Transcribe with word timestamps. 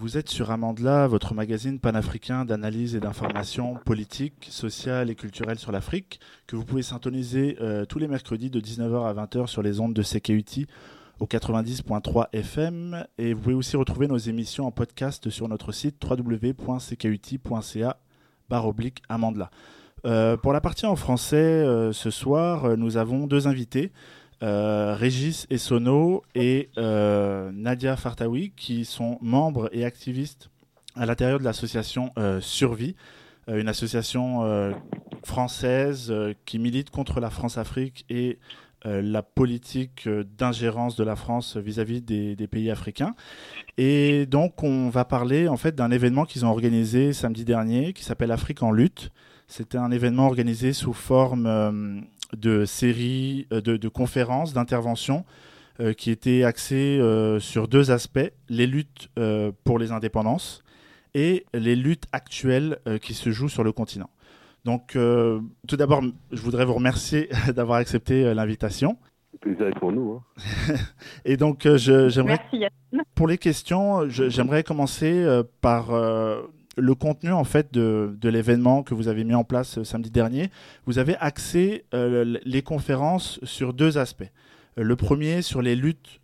Vous 0.00 0.16
êtes 0.16 0.28
sur 0.28 0.52
Amandla, 0.52 1.08
votre 1.08 1.34
magazine 1.34 1.80
panafricain 1.80 2.44
d'analyse 2.44 2.94
et 2.94 3.00
d'information 3.00 3.74
politique, 3.84 4.46
sociale 4.48 5.10
et 5.10 5.16
culturelle 5.16 5.58
sur 5.58 5.72
l'Afrique, 5.72 6.20
que 6.46 6.54
vous 6.54 6.64
pouvez 6.64 6.82
syntoniser 6.82 7.56
euh, 7.60 7.84
tous 7.84 7.98
les 7.98 8.06
mercredis 8.06 8.48
de 8.48 8.60
19h 8.60 9.08
à 9.08 9.12
20h 9.12 9.48
sur 9.48 9.60
les 9.60 9.80
ondes 9.80 9.94
de 9.94 10.02
CKUT 10.04 10.68
au 11.18 11.26
90.3 11.26 12.28
FM. 12.32 13.04
Et 13.18 13.34
vous 13.34 13.40
pouvez 13.40 13.56
aussi 13.56 13.76
retrouver 13.76 14.06
nos 14.06 14.18
émissions 14.18 14.68
en 14.68 14.70
podcast 14.70 15.30
sur 15.30 15.48
notre 15.48 15.72
site 15.72 15.96
www.ckut.ca 16.08 17.96
oblique 18.52 19.02
Amandla. 19.08 19.50
Euh, 20.06 20.36
pour 20.36 20.52
la 20.52 20.60
partie 20.60 20.86
en 20.86 20.94
français, 20.94 21.36
euh, 21.36 21.92
ce 21.92 22.10
soir, 22.10 22.76
nous 22.76 22.98
avons 22.98 23.26
deux 23.26 23.48
invités. 23.48 23.90
Euh, 24.42 24.94
Régis 24.94 25.46
Essonno 25.50 26.22
et 26.34 26.70
euh, 26.78 27.50
Nadia 27.52 27.96
Fartawi, 27.96 28.52
qui 28.56 28.84
sont 28.84 29.18
membres 29.20 29.68
et 29.72 29.84
activistes 29.84 30.50
à 30.94 31.06
l'intérieur 31.06 31.40
de 31.40 31.44
l'association 31.44 32.12
euh, 32.18 32.40
Survie, 32.40 32.94
une 33.50 33.68
association 33.68 34.74
française 35.24 36.12
qui 36.44 36.58
milite 36.58 36.90
contre 36.90 37.18
la 37.18 37.30
France-Afrique 37.30 38.04
et 38.10 38.38
la 38.84 39.22
politique 39.22 40.06
d'ingérence 40.36 40.96
de 40.96 41.04
la 41.04 41.16
France 41.16 41.56
vis-à-vis 41.56 42.02
des, 42.02 42.36
des, 42.36 42.46
pays 42.46 42.70
africains. 42.70 43.14
Et 43.78 44.26
donc, 44.26 44.62
on 44.62 44.90
va 44.90 45.06
parler 45.06 45.48
en 45.48 45.56
fait 45.56 45.74
d'un 45.74 45.90
événement 45.90 46.26
qu'ils 46.26 46.44
ont 46.44 46.50
organisé 46.50 47.14
samedi 47.14 47.46
dernier 47.46 47.94
qui 47.94 48.04
s'appelle 48.04 48.32
Afrique 48.32 48.62
en 48.62 48.70
lutte. 48.70 49.12
C'était 49.46 49.78
un 49.78 49.90
événement 49.90 50.26
organisé 50.26 50.74
sous 50.74 50.92
forme 50.92 52.04
de 52.36 52.64
séries, 52.64 53.46
euh, 53.52 53.60
de, 53.60 53.88
conférences, 53.88 54.52
d'interventions 54.52 55.24
euh, 55.80 55.92
qui 55.92 56.10
étaient 56.10 56.44
axées 56.44 56.98
euh, 57.00 57.38
sur 57.40 57.68
deux 57.68 57.90
aspects, 57.90 58.32
les 58.48 58.66
luttes 58.66 59.08
pour 59.64 59.78
les 59.78 59.92
indépendances 59.92 60.62
et 61.14 61.46
les 61.54 61.76
luttes 61.76 62.04
actuelles 62.12 62.78
qui 63.02 63.14
se 63.14 63.30
jouent 63.30 63.48
sur 63.48 63.64
le 63.64 63.72
continent. 63.72 64.10
Donc, 64.64 64.96
tout 65.66 65.76
d'abord, 65.76 66.02
je 66.30 66.40
voudrais 66.40 66.64
vous 66.64 66.74
remercier 66.74 67.28
d'avoir 67.54 67.78
accepté 67.78 68.34
l'invitation. 68.34 68.98
Plaisir 69.40 69.70
pour 69.78 69.92
nous. 69.92 70.20
Hein. 70.20 70.74
et 71.24 71.36
donc, 71.36 71.66
j'aimerais. 71.76 72.38
Pour 73.14 73.26
les 73.26 73.38
questions, 73.38 74.08
j'aimerais 74.08 74.62
commencer 74.62 75.24
par 75.60 75.90
le 76.78 76.94
contenu 76.94 77.32
en 77.32 77.44
fait 77.44 77.72
de, 77.72 78.28
l'événement 78.28 78.82
que 78.82 78.94
vous 78.94 79.08
avez 79.08 79.24
mis 79.24 79.34
en 79.34 79.44
place 79.44 79.78
euh, 79.78 79.84
samedi 79.84 80.10
dernier, 80.10 80.50
vous 80.86 80.98
avez 80.98 81.16
axé 81.20 81.84
euh, 81.94 82.38
les 82.44 82.62
conférences 82.62 83.40
sur 83.42 83.72
deux 83.72 83.98
aspects. 83.98 84.30
Euh, 84.78 84.82
le 84.82 84.96
premier 84.96 85.42
sur 85.42 85.62
les 85.62 85.76
luttes 85.76 86.20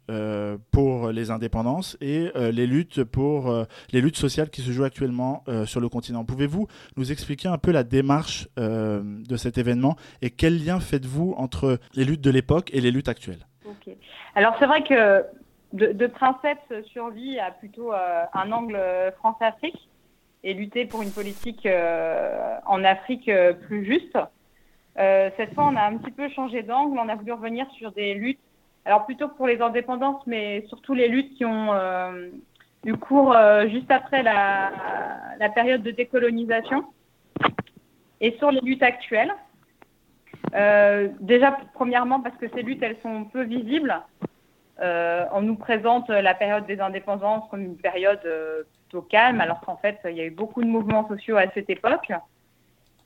pour 0.70 1.12
les 1.12 1.30
indépendances 1.30 1.96
et 2.02 2.30
les 2.36 2.66
luttes 2.66 3.04
pour 3.04 3.50
les 3.90 4.02
luttes 4.02 4.18
sociales 4.18 4.50
qui 4.50 4.60
se 4.60 4.70
jouent 4.70 4.84
actuellement 4.84 5.42
sur 5.64 5.80
le 5.80 5.88
continent. 5.88 6.26
Pouvez-vous 6.26 6.68
nous 6.98 7.10
expliquer 7.10 7.48
un 7.48 7.56
peu 7.56 7.72
la 7.72 7.84
démarche 7.84 8.48
de 8.58 9.36
cet 9.38 9.56
événement 9.56 9.96
et 10.20 10.28
quel 10.28 10.62
lien 10.62 10.78
faites-vous 10.78 11.34
entre 11.38 11.78
les 11.94 12.04
luttes 12.04 12.20
de 12.20 12.28
l'époque 12.28 12.68
et 12.74 12.82
les 12.82 12.90
luttes 12.90 13.08
actuelles? 13.08 13.46
Alors 14.34 14.54
c'est 14.58 14.66
vrai 14.66 14.84
que 14.84 15.24
de, 15.72 15.92
de 15.92 16.10
Survie 16.92 17.38
a 17.38 17.50
plutôt 17.50 17.92
un 17.92 18.52
angle 18.52 18.78
France-Afrique 19.20 19.88
et 20.44 20.52
lutter 20.52 20.84
pour 20.84 21.02
une 21.02 21.10
politique 21.10 21.64
euh, 21.64 22.58
en 22.66 22.84
Afrique 22.84 23.28
euh, 23.28 23.54
plus 23.54 23.84
juste. 23.84 24.18
Euh, 24.98 25.30
cette 25.36 25.54
fois, 25.54 25.64
on 25.64 25.74
a 25.74 25.82
un 25.82 25.96
petit 25.96 26.12
peu 26.12 26.28
changé 26.28 26.62
d'angle. 26.62 26.98
On 26.98 27.08
a 27.08 27.16
voulu 27.16 27.32
revenir 27.32 27.66
sur 27.72 27.90
des 27.92 28.14
luttes, 28.14 28.38
alors 28.84 29.06
plutôt 29.06 29.28
pour 29.28 29.46
les 29.46 29.60
indépendances, 29.60 30.22
mais 30.26 30.64
surtout 30.68 30.94
les 30.94 31.08
luttes 31.08 31.34
qui 31.34 31.44
ont 31.44 31.72
eu 32.84 32.94
cours 32.98 33.34
juste 33.70 33.90
après 33.90 34.22
la, 34.22 34.70
la, 35.40 35.48
période 35.48 35.82
de 35.82 35.90
décolonisation 35.90 36.84
et 38.20 38.36
sur 38.38 38.50
les 38.50 38.60
luttes 38.60 38.82
actuelles. 38.82 39.34
déjà, 41.20 41.58
premièrement, 41.72 42.20
parce 42.20 42.36
que 42.36 42.46
ces 42.54 42.62
luttes, 42.62 42.82
elles 42.82 42.98
sont 43.02 43.24
peu 43.24 43.42
visibles. 43.42 43.98
on 44.80 45.42
nous 45.42 45.56
présente 45.56 46.10
la 46.10 46.34
période 46.34 46.66
des 46.66 46.78
indépendances 46.78 47.48
comme 47.50 47.62
une 47.62 47.78
période 47.78 48.20
calme, 49.02 49.40
alors 49.40 49.60
qu'en 49.60 49.76
fait, 49.76 49.98
il 50.04 50.16
y 50.16 50.20
a 50.20 50.24
eu 50.24 50.30
beaucoup 50.30 50.62
de 50.62 50.68
mouvements 50.68 51.06
sociaux 51.08 51.36
à 51.36 51.50
cette 51.52 51.70
époque. 51.70 52.12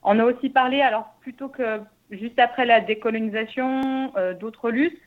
On 0.03 0.19
a 0.19 0.25
aussi 0.25 0.49
parlé, 0.49 0.81
alors 0.81 1.07
plutôt 1.21 1.49
que 1.49 1.81
juste 2.11 2.39
après 2.39 2.65
la 2.65 2.81
décolonisation, 2.81 4.13
euh, 4.17 4.35
d'autres 4.35 4.71
luttes, 4.71 5.01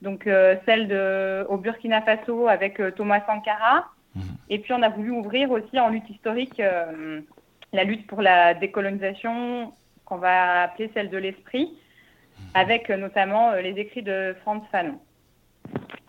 donc 0.00 0.26
euh, 0.26 0.56
celle 0.66 0.88
de, 0.88 1.46
au 1.48 1.56
Burkina 1.56 2.02
Faso 2.02 2.48
avec 2.48 2.80
euh, 2.80 2.90
Thomas 2.90 3.24
Sankara. 3.26 3.88
Mhm. 4.14 4.22
Et 4.50 4.58
puis 4.58 4.72
on 4.72 4.82
a 4.82 4.88
voulu 4.88 5.10
ouvrir 5.10 5.50
aussi 5.50 5.78
en 5.78 5.88
lutte 5.88 6.08
historique 6.10 6.60
la 7.74 7.84
lutte 7.84 8.06
pour 8.06 8.20
la 8.20 8.52
décolonisation, 8.52 9.72
qu'on 10.04 10.18
va 10.18 10.64
appeler 10.64 10.90
celle 10.92 11.08
de 11.08 11.16
l'esprit, 11.16 11.72
mhm. 12.38 12.46
avec 12.54 12.90
notamment 12.90 13.52
les 13.52 13.78
écrits 13.78 14.02
de 14.02 14.36
Franz 14.42 14.66
Fanon. 14.70 14.98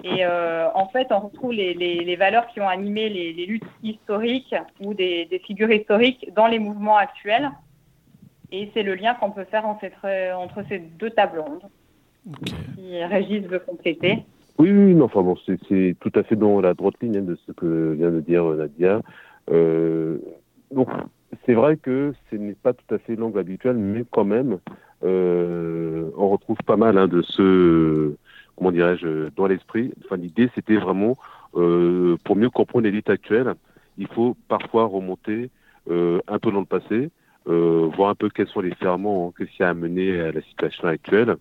Et 0.03 0.25
euh, 0.25 0.67
en 0.75 0.87
fait, 0.87 1.07
on 1.11 1.19
retrouve 1.19 1.53
les, 1.53 2.15
valeurs 2.17 2.47
qui 2.47 2.59
ont 2.59 2.67
animé 2.67 3.09
les, 3.09 3.45
luttes 3.45 3.63
historiques 3.81 4.55
ou 4.81 4.93
des, 4.93 5.41
figures 5.45 5.71
historiques 5.71 6.29
dans 6.35 6.47
les 6.47 6.59
mouvements 6.59 6.97
actuels. 6.97 7.49
Et 8.51 8.69
c'est 8.73 8.83
le 8.83 8.95
lien 8.95 9.15
qu'on 9.15 9.31
peut 9.31 9.45
faire 9.45 9.65
entre 9.65 10.63
ces 10.67 10.79
deux 10.79 11.09
tables 11.09 11.39
rondes. 11.39 11.63
Si 12.75 13.03
Régis 13.03 13.43
veut 13.43 13.59
compléter. 13.59 14.23
Oui, 14.59 14.71
oui, 14.71 14.93
non, 14.93 15.05
enfin 15.05 15.23
bon, 15.23 15.35
c'est 15.45 15.95
tout 15.99 16.11
à 16.15 16.23
fait 16.23 16.35
dans 16.35 16.61
la 16.61 16.73
droite 16.73 16.95
ligne 17.01 17.17
hein, 17.17 17.21
de 17.21 17.35
ce 17.47 17.51
que 17.51 17.93
vient 17.93 18.11
de 18.11 18.19
dire 18.19 18.43
Nadia. 18.43 19.01
Euh, 19.49 20.19
donc, 20.71 20.89
c'est 21.45 21.53
vrai 21.53 21.77
que 21.77 22.13
ce 22.29 22.35
n'est 22.35 22.53
pas 22.53 22.73
tout 22.73 22.93
à 22.93 22.99
fait 22.99 23.15
l'angle 23.15 23.39
habituel, 23.39 23.77
mais 23.77 24.05
quand 24.11 24.25
même, 24.25 24.59
euh, 25.03 26.09
on 26.17 26.29
retrouve 26.29 26.57
pas 26.65 26.77
mal 26.77 26.97
hein, 26.97 27.07
de 27.07 27.21
ce 27.21 28.15
comment 28.55 28.71
dirais-je, 28.71 29.29
dans 29.35 29.47
l'esprit. 29.47 29.91
Enfin, 30.05 30.17
l'idée, 30.17 30.49
c'était 30.55 30.77
vraiment, 30.77 31.17
euh, 31.55 32.17
pour 32.23 32.35
mieux 32.35 32.49
comprendre 32.49 32.85
l'élite 32.85 33.09
actuelle, 33.09 33.53
il 33.97 34.07
faut 34.07 34.35
parfois 34.47 34.85
remonter 34.85 35.49
euh, 35.89 36.19
un 36.27 36.39
peu 36.39 36.51
dans 36.51 36.61
le 36.61 36.65
passé, 36.65 37.09
euh, 37.47 37.89
voir 37.95 38.09
un 38.09 38.15
peu 38.15 38.29
quels 38.29 38.47
sont 38.47 38.61
les 38.61 38.73
ferments 38.75 39.27
hein, 39.27 39.33
que 39.35 39.43
ça 39.57 39.67
a 39.67 39.69
amené 39.71 40.19
à 40.19 40.31
la 40.31 40.41
situation 40.41 40.87
actuelle. 40.87 41.35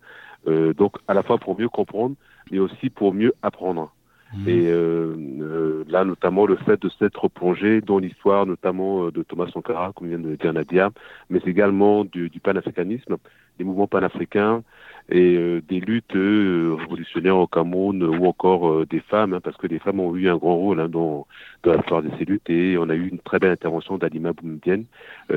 Euh, 0.49 0.75
donc, 0.75 0.97
à 1.07 1.15
la 1.15 1.23
fois 1.23 1.39
pour 1.39 1.59
mieux 1.59 1.69
comprendre, 1.69 2.17
mais 2.51 2.59
aussi 2.59 2.91
pour 2.91 3.15
mieux 3.15 3.33
apprendre. 3.43 3.93
Mmh. 4.35 4.49
Et 4.49 4.67
euh, 4.69 5.15
euh, 5.41 5.85
là, 5.89 6.05
notamment, 6.05 6.47
le 6.47 6.57
fait 6.57 6.81
de 6.81 6.89
s'être 6.89 7.29
plongé 7.29 7.81
dans 7.81 7.99
l'histoire, 7.99 8.47
notamment 8.47 9.11
de 9.11 9.23
Thomas 9.23 9.49
Sankara, 9.53 9.93
comme 9.95 10.09
vient 10.09 10.19
de 10.19 10.37
dire 10.37 10.53
Nadia, 10.53 10.91
mais 11.31 11.41
également 11.45 12.05
du, 12.05 12.31
du 12.31 12.41
panafricanisme, 12.41 13.17
des 13.59 13.65
mouvements 13.65 13.87
panafricains, 13.87 14.63
et 15.11 15.37
euh, 15.37 15.61
des 15.69 15.81
luttes 15.81 16.15
euh, 16.15 16.77
révolutionnaires 16.79 17.37
au 17.37 17.47
Cameroun 17.47 18.03
ou 18.03 18.27
encore 18.27 18.71
euh, 18.71 18.87
des 18.87 19.01
femmes, 19.01 19.35
hein, 19.35 19.41
parce 19.43 19.57
que 19.57 19.67
les 19.67 19.79
femmes 19.79 20.01
ont 20.01 20.15
eu 20.15 20.29
un 20.29 20.37
grand 20.37 20.57
rôle 20.57 20.81
hein, 20.81 20.89
dans, 20.89 21.27
dans 21.63 21.75
l'histoire 21.75 22.03
de 22.03 22.11
ces 22.19 22.25
luttes 22.25 22.49
et 22.49 22.77
on 22.79 22.89
a 22.89 22.95
eu 22.95 23.09
une 23.09 23.19
très 23.19 23.39
belle 23.39 23.53
intervention 23.53 23.99
d'Alima 23.99 24.33
Boumedienne 24.33 24.85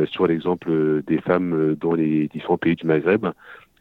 sur 0.06 0.28
l'exemple 0.28 1.02
des 1.04 1.20
femmes 1.20 1.76
dans 1.80 1.94
les 1.94 2.28
différents 2.28 2.58
pays 2.58 2.76
du 2.76 2.86
Maghreb. 2.86 3.28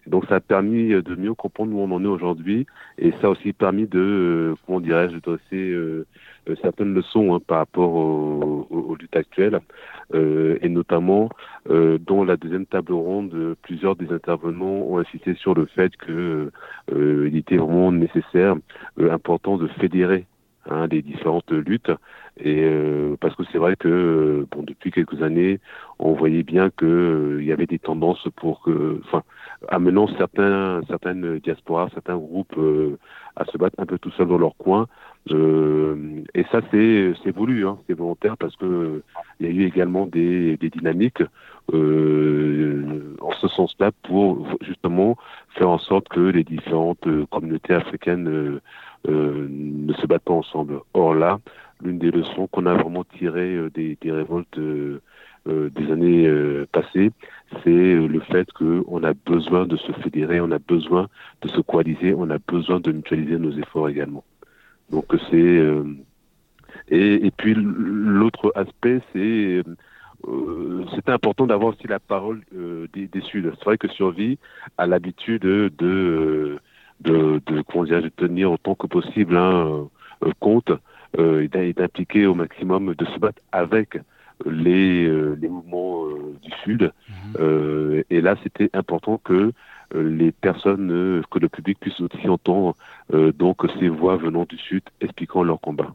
Donc 0.06 0.26
ça 0.26 0.36
a 0.36 0.40
permis 0.40 0.88
de 0.88 1.14
mieux 1.14 1.34
comprendre 1.34 1.74
où 1.74 1.80
on 1.80 1.90
en 1.90 2.04
est 2.04 2.08
aujourd'hui. 2.08 2.66
Et 2.98 3.12
ça 3.20 3.28
a 3.28 3.30
aussi 3.30 3.52
permis 3.52 3.86
de, 3.86 4.54
comment 4.66 4.80
dirais-je, 4.80 5.14
de 5.14 5.20
dresser 5.20 6.04
euh, 6.48 6.56
certaines 6.62 6.94
leçons 6.94 7.34
hein, 7.34 7.40
par 7.44 7.58
rapport 7.58 7.94
aux, 7.94 8.96
luttes 9.00 9.16
actuelles, 9.16 9.60
euh, 10.14 10.58
et 10.62 10.68
notamment 10.68 11.30
euh, 11.70 11.98
dans 11.98 12.22
la 12.22 12.36
deuxième 12.36 12.66
table 12.66 12.92
ronde, 12.92 13.56
plusieurs 13.62 13.96
des 13.96 14.12
intervenants 14.12 14.64
ont 14.64 14.98
insisté 14.98 15.34
sur 15.34 15.54
le 15.54 15.66
fait 15.66 15.96
que 15.96 16.50
il 16.92 17.36
était 17.36 17.56
vraiment 17.56 17.90
nécessaire, 17.90 18.54
important 18.98 19.56
de 19.56 19.66
fédérer 19.68 20.26
hein, 20.68 20.86
les 20.90 21.02
différentes 21.02 21.50
luttes. 21.50 21.92
Et 22.36 22.68
parce 23.20 23.36
que 23.36 23.44
c'est 23.52 23.58
vrai 23.58 23.76
que 23.76 24.44
bon, 24.50 24.64
depuis 24.64 24.90
quelques 24.90 25.22
années, 25.22 25.60
on 26.00 26.14
voyait 26.14 26.42
bien 26.42 26.68
que 26.70 27.38
il 27.40 27.46
y 27.46 27.52
avait 27.52 27.66
des 27.66 27.78
tendances 27.78 28.26
pour 28.34 28.60
que, 28.62 29.00
enfin, 29.04 29.22
amenant 29.68 30.08
certains, 30.18 30.80
certaines 30.88 31.38
diasporas, 31.38 31.90
certains 31.94 32.16
groupes 32.16 32.58
à 33.36 33.44
se 33.44 33.56
battre 33.56 33.78
un 33.78 33.86
peu 33.86 33.98
tout 33.98 34.10
seuls 34.10 34.26
dans 34.26 34.38
leur 34.38 34.56
coin, 34.56 34.88
euh, 35.30 36.22
et 36.34 36.44
ça, 36.52 36.60
c'est 36.70 37.30
voulu, 37.34 37.66
hein, 37.66 37.78
c'est 37.86 37.94
volontaire 37.94 38.36
parce 38.36 38.56
que 38.56 39.02
il 39.40 39.46
y 39.46 39.48
a 39.48 39.52
eu 39.52 39.66
également 39.66 40.06
des, 40.06 40.56
des 40.58 40.68
dynamiques 40.68 41.22
euh, 41.72 43.16
en 43.20 43.32
ce 43.32 43.48
sens-là 43.48 43.90
pour 44.02 44.46
justement 44.60 45.16
faire 45.50 45.70
en 45.70 45.78
sorte 45.78 46.08
que 46.08 46.20
les 46.20 46.44
différentes 46.44 47.08
communautés 47.30 47.74
africaines 47.74 48.28
euh, 48.28 48.60
euh 48.60 48.60
ne 49.06 49.92
se 49.94 50.06
battent 50.06 50.24
pas 50.24 50.32
ensemble. 50.34 50.80
Or 50.94 51.14
là, 51.14 51.40
l'une 51.82 51.98
des 51.98 52.10
leçons 52.10 52.46
qu'on 52.46 52.66
a 52.66 52.74
vraiment 52.74 53.04
tirées 53.04 53.54
euh, 53.54 53.70
des, 53.70 53.96
révoltes 54.04 54.58
euh, 54.58 55.00
des 55.46 55.92
années 55.92 56.26
passées, 56.72 57.10
c'est 57.62 57.94
le 57.94 58.20
fait 58.20 58.50
qu'on 58.52 59.04
a 59.04 59.12
besoin 59.26 59.66
de 59.66 59.76
se 59.76 59.92
fédérer, 59.92 60.40
on 60.40 60.50
a 60.50 60.58
besoin 60.58 61.08
de 61.42 61.48
se 61.48 61.60
coaliser, 61.60 62.14
on 62.14 62.30
a 62.30 62.38
besoin 62.38 62.80
de 62.80 62.92
mutualiser 62.92 63.36
nos 63.38 63.52
efforts 63.52 63.90
également. 63.90 64.24
Donc 64.90 65.04
c'est 65.30 65.36
euh, 65.36 65.84
Et, 66.88 67.30
puis 67.36 67.54
l'autre 67.54 68.52
aspect, 68.54 69.00
c'est 69.12 69.62
c'était 70.94 71.12
important 71.12 71.46
d'avoir 71.46 71.74
aussi 71.74 71.86
la 71.86 72.00
parole 72.00 72.40
des, 72.94 73.06
des 73.08 73.20
Suds. 73.20 73.50
C'est 73.58 73.64
vrai 73.66 73.76
que 73.76 73.88
Survie 73.88 74.38
a 74.78 74.86
l'habitude 74.86 75.42
de, 75.42 75.70
de, 75.76 76.58
de, 77.00 77.40
de, 77.46 78.08
tenir 78.16 78.52
autant 78.52 78.74
que 78.74 78.86
possible 78.86 79.36
hein, 79.36 79.88
compte 80.40 80.72
et 81.16 81.72
d'impliquer 81.72 82.26
au 82.26 82.34
maximum, 82.34 82.94
de 82.94 83.04
se 83.04 83.18
battre 83.18 83.40
avec 83.52 84.00
les, 84.44 85.06
les 85.36 85.48
mouvements 85.48 86.06
du 86.42 86.50
Sud. 86.64 86.92
Mhm. 87.08 88.02
et 88.10 88.20
là, 88.20 88.34
c'était 88.42 88.70
important 88.74 89.20
que 89.22 89.52
les 89.94 90.32
personnes, 90.32 91.22
que 91.30 91.38
le 91.38 91.48
public 91.48 91.78
puisse 91.78 92.00
aussi 92.00 92.28
entendre 92.28 92.74
donc 93.38 93.62
ces 93.78 93.88
voix 93.88 94.16
venant 94.16 94.44
du 94.44 94.58
Sud 94.58 94.82
expliquant 95.00 95.44
leur 95.44 95.60
combat. 95.60 95.94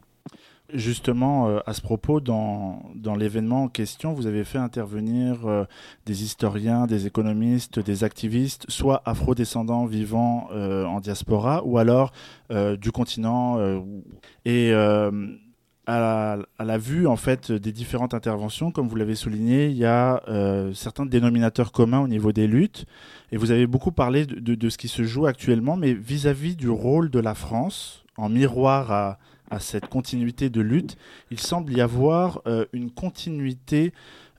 Justement, 0.74 1.48
euh, 1.48 1.58
à 1.66 1.72
ce 1.74 1.80
propos, 1.80 2.20
dans, 2.20 2.82
dans 2.94 3.14
l'événement 3.14 3.64
en 3.64 3.68
question, 3.68 4.12
vous 4.12 4.26
avez 4.26 4.44
fait 4.44 4.58
intervenir 4.58 5.46
euh, 5.46 5.64
des 6.06 6.22
historiens, 6.22 6.86
des 6.86 7.06
économistes, 7.06 7.78
des 7.78 8.04
activistes, 8.04 8.66
soit 8.68 9.02
afro-descendants 9.04 9.86
vivant 9.86 10.48
euh, 10.52 10.84
en 10.84 11.00
diaspora, 11.00 11.62
ou 11.64 11.78
alors 11.78 12.12
du 12.80 12.90
continent. 12.90 13.58
et 14.44 14.72
à 15.86 16.38
la, 16.58 16.78
vue 16.78 17.06
en 17.06 17.16
fait 17.16 17.52
des 17.52 17.70
différentes 17.72 18.12
interventions, 18.12 18.72
comme 18.72 18.88
vous 18.88 18.96
l'avez 18.96 19.14
souligné, 19.14 19.68
il 19.68 19.76
y 19.76 19.84
a 19.84 20.22
certains 20.74 21.06
dénominateurs 21.06 21.70
communs 21.70 22.00
au 22.00 22.08
niveau 22.08 22.32
des 22.32 22.48
luttes. 22.48 22.86
Et 23.30 23.36
vous 23.36 23.52
avez 23.52 23.68
beaucoup 23.68 23.92
parlé 23.92 24.26
de, 24.26 24.40
de, 24.40 24.56
de 24.56 24.68
ce 24.68 24.78
qui 24.78 24.88
se 24.88 25.04
joue 25.04 25.26
actuellement, 25.26 25.76
mais 25.76 25.94
vis-à-vis 25.94 26.54
-vis 26.54 26.56
du 26.56 26.68
rôle 26.68 27.08
de 27.10 27.20
la 27.20 27.34
France 27.34 28.04
en 28.16 28.28
miroir 28.28 28.90
à 28.90 29.18
à 29.50 29.58
cette 29.58 29.88
continuité 29.88 30.48
de 30.48 30.60
lutte, 30.60 30.96
il 31.30 31.40
semble 31.40 31.72
y 31.72 31.80
avoir 31.80 32.40
euh, 32.46 32.64
une 32.72 32.90
continuité 32.90 33.92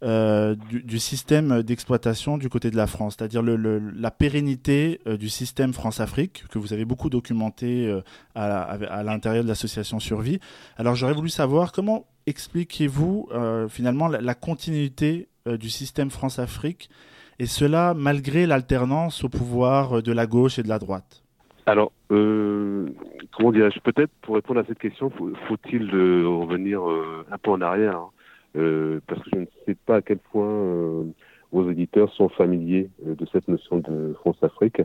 euh, 0.04 0.56
du, 0.56 0.98
système 0.98 1.62
d'exploitation 1.62 2.40
du 2.40 2.50
côté 2.50 2.72
de 2.72 2.78
la 2.78 2.88
France, 2.88 3.16
c'est-à-dire 3.18 3.44
la 3.44 4.10
pérennité 4.10 5.00
euh, 5.06 5.16
du 5.16 5.30
système 5.30 5.74
France-Afrique, 5.74 6.46
que 6.50 6.58
vous 6.58 6.74
avez 6.74 6.86
beaucoup 6.86 7.10
documenté 7.10 8.02
à, 8.34 9.04
l'intérieur 9.04 9.44
de 9.44 9.50
l'association 9.50 10.00
Survie. 10.00 10.40
Alors 10.78 10.96
j'aurais 10.96 11.13
voulu 11.13 11.30
savoir 11.30 11.72
comment 11.72 12.08
expliquez-vous 12.25 13.30
finalement 13.69 14.08
la, 14.08 14.34
continuité 14.34 15.28
du 15.46 15.69
système 15.69 16.10
France-Afrique, 16.10 16.90
et 17.38 17.46
cela 17.46 17.94
malgré 17.96 18.46
l'alternance 18.46 19.24
au 19.24 19.30
pouvoir 19.30 20.02
de 20.02 20.12
la 20.12 20.25
gauche 20.25 20.58
et 20.58 20.63
de 20.63 20.69
la 20.69 20.80
droite? 20.80 21.20
Alors, 21.66 21.92
euh, 22.12 22.90
comment 23.31 23.52
dirais-je 23.52 23.80
Peut-être 23.80 24.12
pour 24.22 24.36
répondre 24.36 24.60
à 24.60 24.66
cette 24.66 24.80
question, 24.80 25.10
faut-il 25.10 25.94
euh, 25.94 26.28
revenir 26.28 26.88
euh, 26.90 27.25
un 27.31 27.38
peu 27.38 27.52
en 27.52 27.62
arrière, 27.62 27.98
hein. 27.98 29.00
parce 29.08 29.22
que 29.24 29.30
je 29.34 29.40
ne 29.40 29.46
sais 29.66 29.75
pas 29.86 29.98
à 29.98 30.02
quel 30.02 30.18
point 30.18 31.06
vos 31.52 31.69
éditeurs 31.69 32.12
sont 32.13 32.30
familiers 32.30 32.90
de 33.06 33.25
cette 33.31 33.48
notion 33.48 33.78
de 33.80 34.13
France-Afrique. 34.22 34.81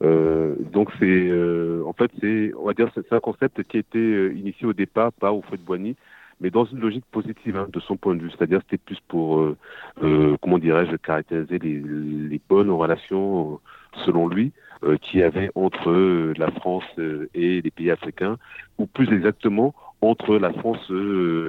donc 0.00 0.90
c'est, 0.98 1.32
en 1.84 1.92
fait, 1.92 2.10
c'est, 2.20 2.52
on 2.58 2.64
va 2.64 2.74
dire, 2.74 2.90
c'est 2.94 3.12
un 3.12 3.20
concept 3.20 3.62
qui 3.64 3.76
a 3.76 3.80
été 3.80 4.32
initié 4.34 4.66
au 4.66 4.72
départ 4.72 5.12
par 5.12 5.34
Alfred 5.34 5.60
Boigny, 5.60 5.96
mais 6.40 6.50
dans 6.50 6.64
une 6.64 6.80
logique 6.80 7.04
positive 7.10 7.56
hein, 7.56 7.66
de 7.72 7.80
son 7.80 7.96
point 7.96 8.14
de 8.14 8.22
vue, 8.22 8.30
c'est-à-dire 8.30 8.60
c'était 8.62 8.78
plus 8.78 9.00
pour, 9.06 9.54
comment 10.40 10.58
dirais-je, 10.58 10.96
caractériser 10.96 11.58
les, 11.58 11.80
les 11.80 12.40
bonnes 12.48 12.70
relations 12.70 13.60
selon 14.04 14.28
lui, 14.28 14.52
euh, 14.84 14.96
qui 14.96 15.24
avait 15.24 15.50
entre 15.56 15.90
euh, 15.90 16.32
la 16.36 16.52
France 16.52 16.84
euh, 17.00 17.28
et 17.34 17.60
les 17.60 17.70
pays 17.72 17.90
africains, 17.90 18.38
ou 18.78 18.86
plus 18.86 19.12
exactement 19.12 19.74
entre 20.00 20.36
la 20.38 20.52
France 20.52 20.92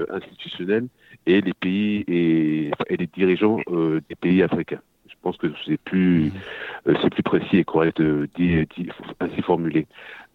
institutionnelle 0.09 0.87
et 1.27 1.39
les 1.39 1.53
pays 1.53 2.03
et, 2.07 2.71
les 2.89 3.05
dirigeants 3.05 3.59
des 3.69 4.15
pays 4.19 4.41
africains. 4.41 4.79
Je 5.07 5.13
pense 5.21 5.37
que 5.37 5.45
c'est 5.67 5.79
plus 5.79 6.31
c'est 6.85 7.13
plus 7.13 7.21
précis 7.21 7.57
et 7.57 7.63
correct 7.63 8.01
dit, 8.01 8.65
ainsi 9.19 9.41
formulé. 9.43 9.85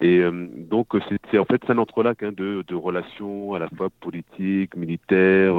Et 0.01 0.23
donc 0.71 0.95
c'est 1.29 1.39
en 1.39 1.45
fait 1.45 1.69
un 1.69 1.79
entrelac 1.79 2.23
hein, 2.23 2.31
de, 2.31 2.63
de, 2.69 2.75
relations 2.77 3.55
à 3.55 3.59
la 3.59 3.69
fois 3.71 3.89
politiques, 4.01 4.77
militaires, 4.77 5.57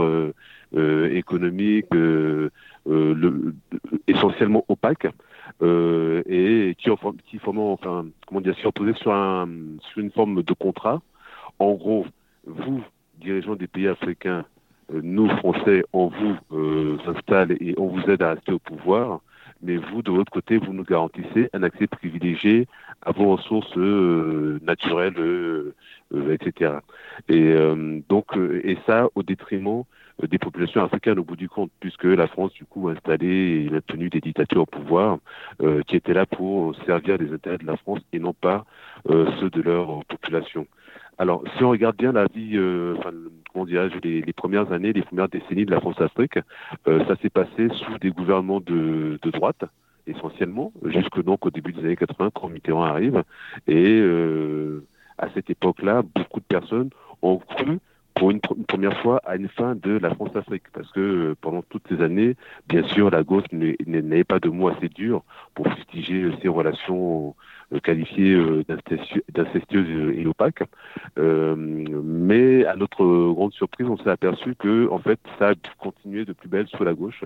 économiques, 0.74 1.88
essentiellement 4.08 4.64
opaques. 4.70 5.08
Euh, 5.62 6.24
et 6.26 6.76
qui, 6.78 6.90
qui 7.28 7.40
enfin, 7.46 8.06
sur, 8.56 9.14
un, 9.14 9.48
sur 9.92 10.02
une 10.02 10.12
forme 10.12 10.44
de 10.44 10.54
contrat. 10.54 11.02
En 11.60 11.74
gros, 11.74 12.06
vous, 12.46 12.84
dirigeants 13.20 13.56
des 13.56 13.68
pays 13.68 13.88
africains, 13.88 14.46
euh, 14.94 15.00
nous, 15.02 15.30
Français, 15.38 15.86
on 15.94 16.08
vous 16.08 16.38
euh, 16.52 16.98
installe 17.08 17.54
et 17.54 17.74
on 17.78 17.88
vous 17.88 18.02
aide 18.10 18.22
à 18.22 18.34
rester 18.34 18.52
au 18.52 18.60
pouvoir, 18.60 19.22
mais 19.62 19.78
vous, 19.78 20.02
de 20.02 20.12
votre 20.12 20.32
côté, 20.32 20.58
vous 20.58 20.74
nous 20.74 20.84
garantissez 20.84 21.50
un 21.54 21.64
accès 21.64 21.88
privilégié 21.88 22.68
à 23.02 23.12
vos 23.12 23.36
ressources 23.36 23.76
naturelles, 23.78 25.74
etc. 26.30 26.80
Et 27.30 27.56
donc, 28.10 28.26
et 28.36 28.78
ça 28.86 29.08
au 29.16 29.24
détriment 29.24 29.84
des 30.24 30.38
populations 30.38 30.84
africaines 30.84 31.20
au 31.20 31.24
bout 31.24 31.36
du 31.36 31.50
compte, 31.50 31.72
puisque 31.80 32.06
la 32.06 32.28
France, 32.28 32.54
du 32.54 32.66
coup, 32.66 32.88
a 32.88 32.94
installé 32.94 33.70
et 33.72 33.76
a 33.76 33.82
tenu 33.82 34.10
des 34.10 34.22
dictatures 34.22 34.62
au 34.62 34.66
pouvoir 34.66 35.18
euh, 35.62 35.82
qui 35.84 35.96
étaient 35.96 36.14
là 36.14 36.26
pour 36.26 36.76
servir 36.86 37.18
les 37.18 37.34
intérêts 37.34 37.58
de 37.58 37.66
la 37.66 37.78
France 37.78 38.00
et 38.14 38.20
non 38.20 38.34
pas 38.34 38.66
euh, 39.10 39.30
ceux 39.40 39.50
de 39.50 39.62
leur 39.62 40.06
population. 40.06 40.68
Alors, 41.18 41.44
si 41.56 41.64
on 41.64 41.70
regarde 41.70 41.96
bien 41.96 42.12
la 42.12 42.26
vie, 42.28 42.60
enfin, 42.98 43.12
comment 43.54 43.66
dirais-je, 43.66 44.00
les, 44.00 44.34
premières 44.34 44.72
années, 44.74 44.92
les 44.92 45.02
premières 45.02 45.30
décennies 45.30 45.66
de 45.66 45.72
la 45.72 45.80
France-Afrique, 45.80 46.40
ça 46.86 47.16
s'est 47.22 47.30
passé 47.30 47.70
sous 47.70 47.98
des 48.00 48.10
gouvernements 48.10 48.60
de, 48.60 49.18
de 49.22 49.32
droite, 49.32 49.64
essentiellement, 50.08 50.74
jusque 50.84 51.24
donc 51.24 51.46
au 51.46 51.52
début 51.52 51.72
des 51.72 51.86
années 51.86 51.96
80, 51.96 52.32
quand 52.34 52.50
Mitterrand 52.50 52.84
arrive. 52.84 53.24
Et 53.66 54.02
à 55.18 55.30
cette 55.34 55.50
époque-là, 55.50 56.02
beaucoup 56.02 56.42
de 56.42 56.46
personnes 56.46 56.90
ont 57.22 57.38
cru 57.38 57.80
pour 58.26 58.32
une, 58.32 58.66
première 58.66 59.00
fois 59.02 59.22
à 59.24 59.36
une 59.36 59.50
fin 59.50 59.76
de 59.76 60.00
la 60.00 60.10
France-Afrique. 60.16 60.64
Parce 60.74 60.92
que 60.92 61.00
euh, 61.00 61.36
pendant 61.40 61.62
toutes 61.62 61.84
ces 61.90 62.02
années, 62.02 62.36
bien 62.68 62.82
sûr, 62.88 63.12
la 63.12 63.22
gauche 63.24 63.44
n'avait 63.52 64.24
pas 64.24 64.40
de 64.40 64.50
mots 64.50 64.70
assez 64.70 64.90
durs 64.90 65.22
pour 65.54 65.68
fustiger 65.74 66.32
ces 66.42 66.48
relations 66.48 67.36
euh, 67.74 67.80
qualifiées 67.80 68.34
euh, 68.34 68.64
d'incestueuses 69.34 70.16
et 70.18 70.26
opaques. 70.26 70.64
mais 71.18 72.66
à 72.66 72.76
notre 72.76 73.34
grande 73.34 73.54
surprise, 73.54 73.88
on 73.88 73.98
s'est 73.98 74.10
aperçu 74.10 74.56
que 74.56 74.90
en 74.90 75.00
fait, 75.00 75.20
ça 75.40 75.50
a 75.50 75.54
continué 75.78 76.26
de 76.26 76.34
plus 76.34 76.50
belle 76.50 76.68
sous 76.68 76.84
la 76.84 76.94
gauche. 76.94 77.24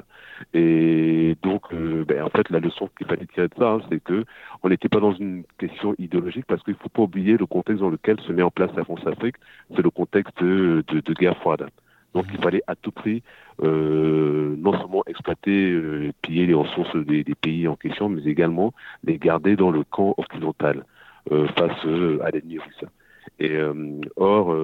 Et 0.54 1.36
donc, 1.44 1.74
ben, 1.74 2.24
en 2.24 2.30
fait, 2.30 2.50
la 2.50 2.60
leçon 2.60 2.90
qu'il 2.98 3.08
fallait 3.08 3.26
tirer 3.28 3.48
de 3.48 3.56
ça, 3.58 3.72
hein, 3.72 3.82
c'est 3.90 4.04
que 4.04 4.26
on 4.64 4.70
n'était 4.70 4.90
pas 4.90 5.00
dans 5.00 5.14
une 5.14 5.44
question 5.58 5.96
idéologique 5.98 6.46
parce 6.46 6.64
qu'il 6.64 6.74
ne 6.74 6.80
faut 6.80 6.90
pas 6.90 7.04
oublier 7.04 7.38
le 7.38 7.46
contexte 7.46 7.82
dans 7.82 7.90
lequel 7.90 8.20
se 8.22 8.32
met 8.32 8.42
en 8.42 8.52
place 8.52 8.72
la 8.76 8.84
France-Afrique. 8.84 9.36
C'est 9.76 9.82
le 9.82 9.90
contexte 9.90 10.44
de, 10.44 10.84
guerre 11.14 11.38
froide. 11.38 11.68
Donc 12.14 12.26
il 12.34 12.42
fallait 12.42 12.64
à 12.68 12.76
tout 12.76 12.92
prix 12.92 13.24
euh, 13.62 14.56
non 14.58 14.72
seulement 14.80 15.04
exploiter, 15.06 15.72
euh, 15.72 16.12
piller 16.22 16.46
les 16.46 16.54
ressources 16.54 16.96
des, 16.96 17.24
pays 17.36 17.68
en 17.68 17.76
question, 17.76 18.10
mais 18.10 18.24
également 18.24 18.74
les 19.04 19.18
garder 19.18 19.56
dans 19.56 19.70
le 19.70 19.84
camp 19.84 20.14
occidental 20.18 20.86
euh, 21.32 21.48
face 21.58 21.86
à 22.22 22.32
l'ennemi 22.32 22.60
russe. 22.60 22.86
Et 23.40 23.58
or, 24.16 24.56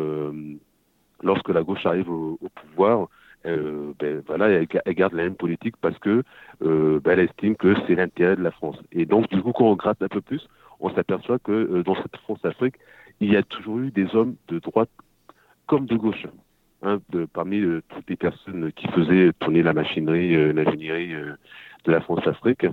lorsque 1.22 1.50
la 1.50 1.64
gauche 1.64 1.86
arrive 1.86 2.10
au, 2.10 2.40
pouvoir, 2.56 3.08
ben, 3.44 4.22
voilà, 4.26 4.50
elle, 4.50 4.68
garde 4.96 5.14
la 5.14 5.24
même 5.24 5.36
politique 5.36 5.76
parce 5.80 5.98
que 6.00 6.24
ben, 6.62 7.02
elle 7.06 7.20
estime 7.20 7.56
que 7.56 7.76
c'est 7.86 7.96
l'intérêt 7.96 8.36
de 8.36 8.42
la 8.42 8.52
France. 8.52 8.78
Et 8.92 9.06
donc 9.06 9.30
du 9.30 9.42
coup, 9.42 9.52
quand 9.52 9.66
on 9.66 9.76
gratte 9.76 10.02
un 10.02 10.08
peu 10.08 10.22
plus, 10.22 10.48
on 10.80 10.90
s'aperçoit 10.94 11.40
que 11.40 11.84
dans 11.84 11.96
cette 11.96 12.18
France-Afrique, 12.18 12.76
il 13.20 13.32
y 13.32 13.38
a 13.38 13.44
toujours 13.44 13.80
eu 13.80 13.92
des 13.92 14.14
hommes 14.16 14.36
de 14.48 14.60
droite 14.60 14.90
comme 15.68 15.86
de 15.86 15.96
gauche. 15.96 16.26
De, 17.10 17.26
parmi 17.26 17.62
euh, 17.62 17.82
toutes 17.90 18.08
les 18.12 18.16
personnes 18.16 18.72
qui 18.74 18.88
faisaient 18.90 19.32
tourner 19.40 19.64
la 19.64 19.74
machinerie, 19.74 20.36
euh, 20.36 20.54
l'ingénierie 20.54 21.16
euh, 21.16 21.34
de 21.86 21.92
la 21.92 22.00
France-Afrique. 22.00 22.68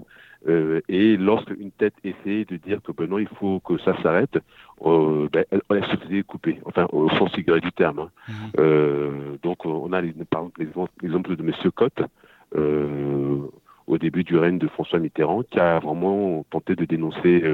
et 0.89 1.17
lorsque 1.17 1.51
une 1.59 1.71
tête 1.71 1.95
essayait 2.05 2.45
de 2.45 2.57
dire 2.57 2.83
que 2.83 2.93
ben 2.93 3.09
non, 3.09 3.19
il 3.19 3.29
faut 3.39 3.61
que 3.61 3.79
ça 3.79 3.97
s'arrête, 4.03 4.39
ben, 4.85 5.45
elle, 5.51 5.63
elle, 5.71 5.85
se 5.87 5.97
faisait 5.97 6.23
couper, 6.25 6.61
enfin 6.67 6.87
au 6.93 7.09
sens 7.11 7.33
figuré 7.33 7.61
du 7.61 7.73
terme. 7.73 8.01
Hein. 8.01 8.11
Mmh. 8.59 9.37
donc 9.43 9.65
on 9.65 9.93
a 9.93 10.01
les, 10.03 10.13
par 10.29 10.43
exemple 10.59 10.93
l'exemple 11.01 11.37
de 11.37 11.43
M. 11.43 11.53
Cotte, 11.75 12.03
au 13.87 13.99
début 13.99 14.25
du 14.25 14.37
règne 14.37 14.59
de 14.59 14.69
François 14.69 14.99
Mitterrand, 14.99 15.43
qui 15.45 15.59
a 15.59 15.79
vraiment 15.79 16.45
tenté 16.51 16.75
de 16.75 16.85
dénoncer 16.85 17.45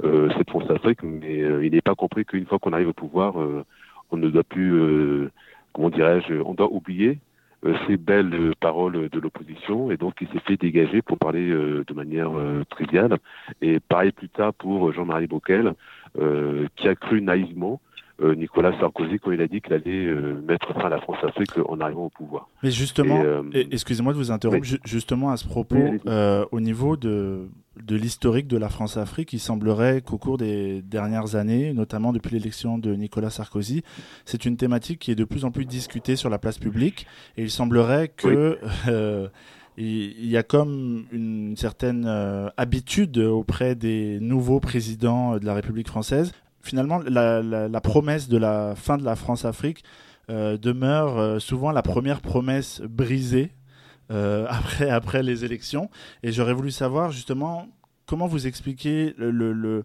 cette 0.00 0.48
France-Afrique, 0.48 1.02
mais 1.02 1.38
il 1.64 1.72
n'est 1.72 1.82
pas 1.82 1.96
compris 1.96 2.24
qu'une 2.24 2.46
fois 2.46 2.58
qu'on 2.58 2.72
arrive 2.72 2.88
au 2.88 2.94
pouvoir, 2.94 3.34
on 4.10 4.16
ne 4.16 4.28
doit 4.28 4.44
plus, 4.44 5.28
comment 5.72 5.90
dirais-je, 5.90 6.34
on 6.34 6.54
doit 6.54 6.72
oublier 6.72 7.18
euh, 7.64 7.74
ces 7.86 7.96
belles 7.96 8.54
paroles 8.60 9.08
de 9.08 9.20
l'opposition 9.20 9.90
et 9.90 9.96
donc 9.96 10.14
il 10.20 10.28
s'est 10.28 10.40
fait 10.40 10.56
dégager 10.56 11.00
pour 11.02 11.18
parler 11.18 11.50
euh, 11.50 11.84
de 11.86 11.94
manière 11.94 12.32
triviale. 12.70 13.18
Et 13.60 13.80
pareil 13.80 14.12
plus 14.12 14.28
tard 14.28 14.54
pour 14.54 14.92
Jean-Marie 14.92 15.26
Bockel, 15.28 15.74
qui 16.76 16.88
a 16.88 16.94
cru 16.94 17.22
naïvement 17.22 17.80
euh, 17.82 17.91
Nicolas 18.20 18.78
Sarkozy 18.78 19.18
quand 19.18 19.32
il 19.32 19.40
a 19.40 19.48
dit 19.48 19.60
qu'il 19.60 19.72
allait 19.72 20.06
euh, 20.06 20.40
mettre 20.46 20.72
fin 20.74 20.86
à 20.86 20.88
la 20.88 21.00
France-Afrique 21.00 21.50
en 21.66 21.80
arrivant 21.80 22.04
au 22.04 22.10
pouvoir. 22.10 22.48
Mais 22.62 22.70
justement, 22.70 23.22
excusez-moi 23.52 24.12
de 24.12 24.18
vous 24.18 24.30
interrompre, 24.30 24.66
justement 24.84 25.30
à 25.30 25.36
ce 25.36 25.46
propos, 25.46 25.78
au 26.50 26.60
niveau 26.60 26.96
de, 26.96 27.48
de 27.80 27.96
l'historique 27.96 28.46
de 28.48 28.56
la 28.56 28.68
France-Afrique, 28.68 29.32
il 29.32 29.38
semblerait 29.38 30.02
qu'au 30.02 30.18
cours 30.18 30.38
des 30.38 30.82
dernières 30.82 31.36
années, 31.36 31.72
notamment 31.72 32.12
depuis 32.12 32.34
l'élection 32.34 32.78
de 32.78 32.94
Nicolas 32.94 33.30
Sarkozy, 33.30 33.82
c'est 34.24 34.44
une 34.44 34.56
thématique 34.56 34.98
qui 34.98 35.10
est 35.10 35.16
de 35.16 35.24
plus 35.24 35.44
en 35.44 35.50
plus 35.50 35.64
discutée 35.64 36.16
sur 36.16 36.30
la 36.30 36.38
place 36.38 36.58
publique, 36.58 37.06
et 37.36 37.42
il 37.42 37.50
semblerait 37.50 38.08
que 38.08 38.58
il 39.78 40.26
y 40.26 40.36
a 40.36 40.42
comme 40.42 41.06
une 41.12 41.56
certaine 41.56 42.04
euh, 42.06 42.50
habitude 42.56 43.18
auprès 43.18 43.74
des 43.74 44.18
nouveaux 44.20 44.60
présidents 44.60 45.38
de 45.38 45.46
la 45.46 45.54
République 45.54 45.88
française. 45.88 46.32
Finalement, 46.62 47.00
la, 47.00 47.80
promesse 47.80 48.28
de 48.28 48.38
la 48.38 48.74
fin 48.76 48.96
de 48.96 49.04
la 49.04 49.16
France-Afrique 49.16 49.82
euh, 50.30 50.56
demeure 50.56 51.18
euh, 51.18 51.38
souvent 51.38 51.72
la 51.72 51.82
première 51.82 52.20
promesse 52.20 52.80
brisée 52.82 53.52
après, 54.10 54.90
après 54.90 55.22
les 55.22 55.46
élections. 55.46 55.88
Et 56.22 56.32
j'aurais 56.32 56.52
voulu 56.52 56.70
savoir 56.70 57.12
justement 57.12 57.66
comment 58.04 58.26
vous 58.26 58.46
expliquez 58.46 59.14
le, 59.16 59.84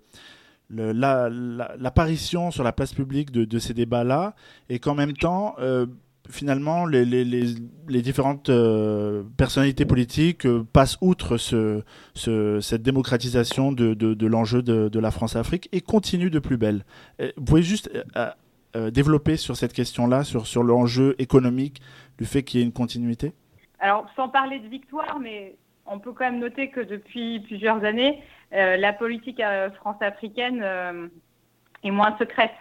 l'apparition 0.70 2.52
sur 2.52 2.66
la 2.66 2.74
place 2.74 2.94
publique 2.94 3.32
de 3.32 3.60
ces 3.60 3.74
débats-là 3.74 4.36
et 4.68 4.80
qu'en 4.80 4.96
même 4.96 5.14
temps, 5.14 5.56
finalement, 6.30 6.86
les, 6.86 8.02
différentes 8.02 8.50
euh, 8.50 9.24
personnalités 9.38 9.86
politiques 9.86 10.46
euh, 10.46 10.66
passent 10.72 10.98
outre 11.02 11.38
ce, 11.38 11.84
ce, 12.14 12.60
cette 12.60 12.82
démocratisation 12.82 13.72
de, 13.72 14.26
l'enjeu 14.26 14.62
de, 14.62 15.00
la 15.00 15.12
France-Afrique 15.12 15.70
et 15.72 15.82
continuent 15.82 16.30
de 16.30 16.40
plus 16.40 16.58
belle. 16.58 16.86
Vous 17.20 17.44
pouvez 17.44 17.62
juste 17.62 17.90
euh, 18.76 18.92
développer 18.92 19.38
sur 19.38 19.56
cette 19.56 19.74
question-là, 19.74 20.24
sur, 20.24 20.48
sur 20.48 20.64
l'enjeu 20.64 21.16
économique, 21.20 21.82
du 22.18 22.26
fait 22.26 22.44
qu'il 22.44 22.60
y 22.60 22.64
ait 22.64 22.66
une 22.66 22.74
continuité? 22.74 23.34
Alors, 23.80 24.08
sans 24.16 24.30
parler 24.30 24.60
de 24.60 24.68
victoire, 24.68 25.20
mais 25.20 25.56
on 25.86 26.00
peut 26.00 26.12
quand 26.12 26.26
même 26.26 26.40
noter 26.40 26.70
que 26.70 26.82
depuis 26.82 27.40
plusieurs 27.42 27.84
années, 27.84 28.22
la 28.52 28.92
politique 28.94 29.42
france-africaine 29.80 30.64
est 31.84 31.92
moins 31.92 32.16
secrète 32.18 32.52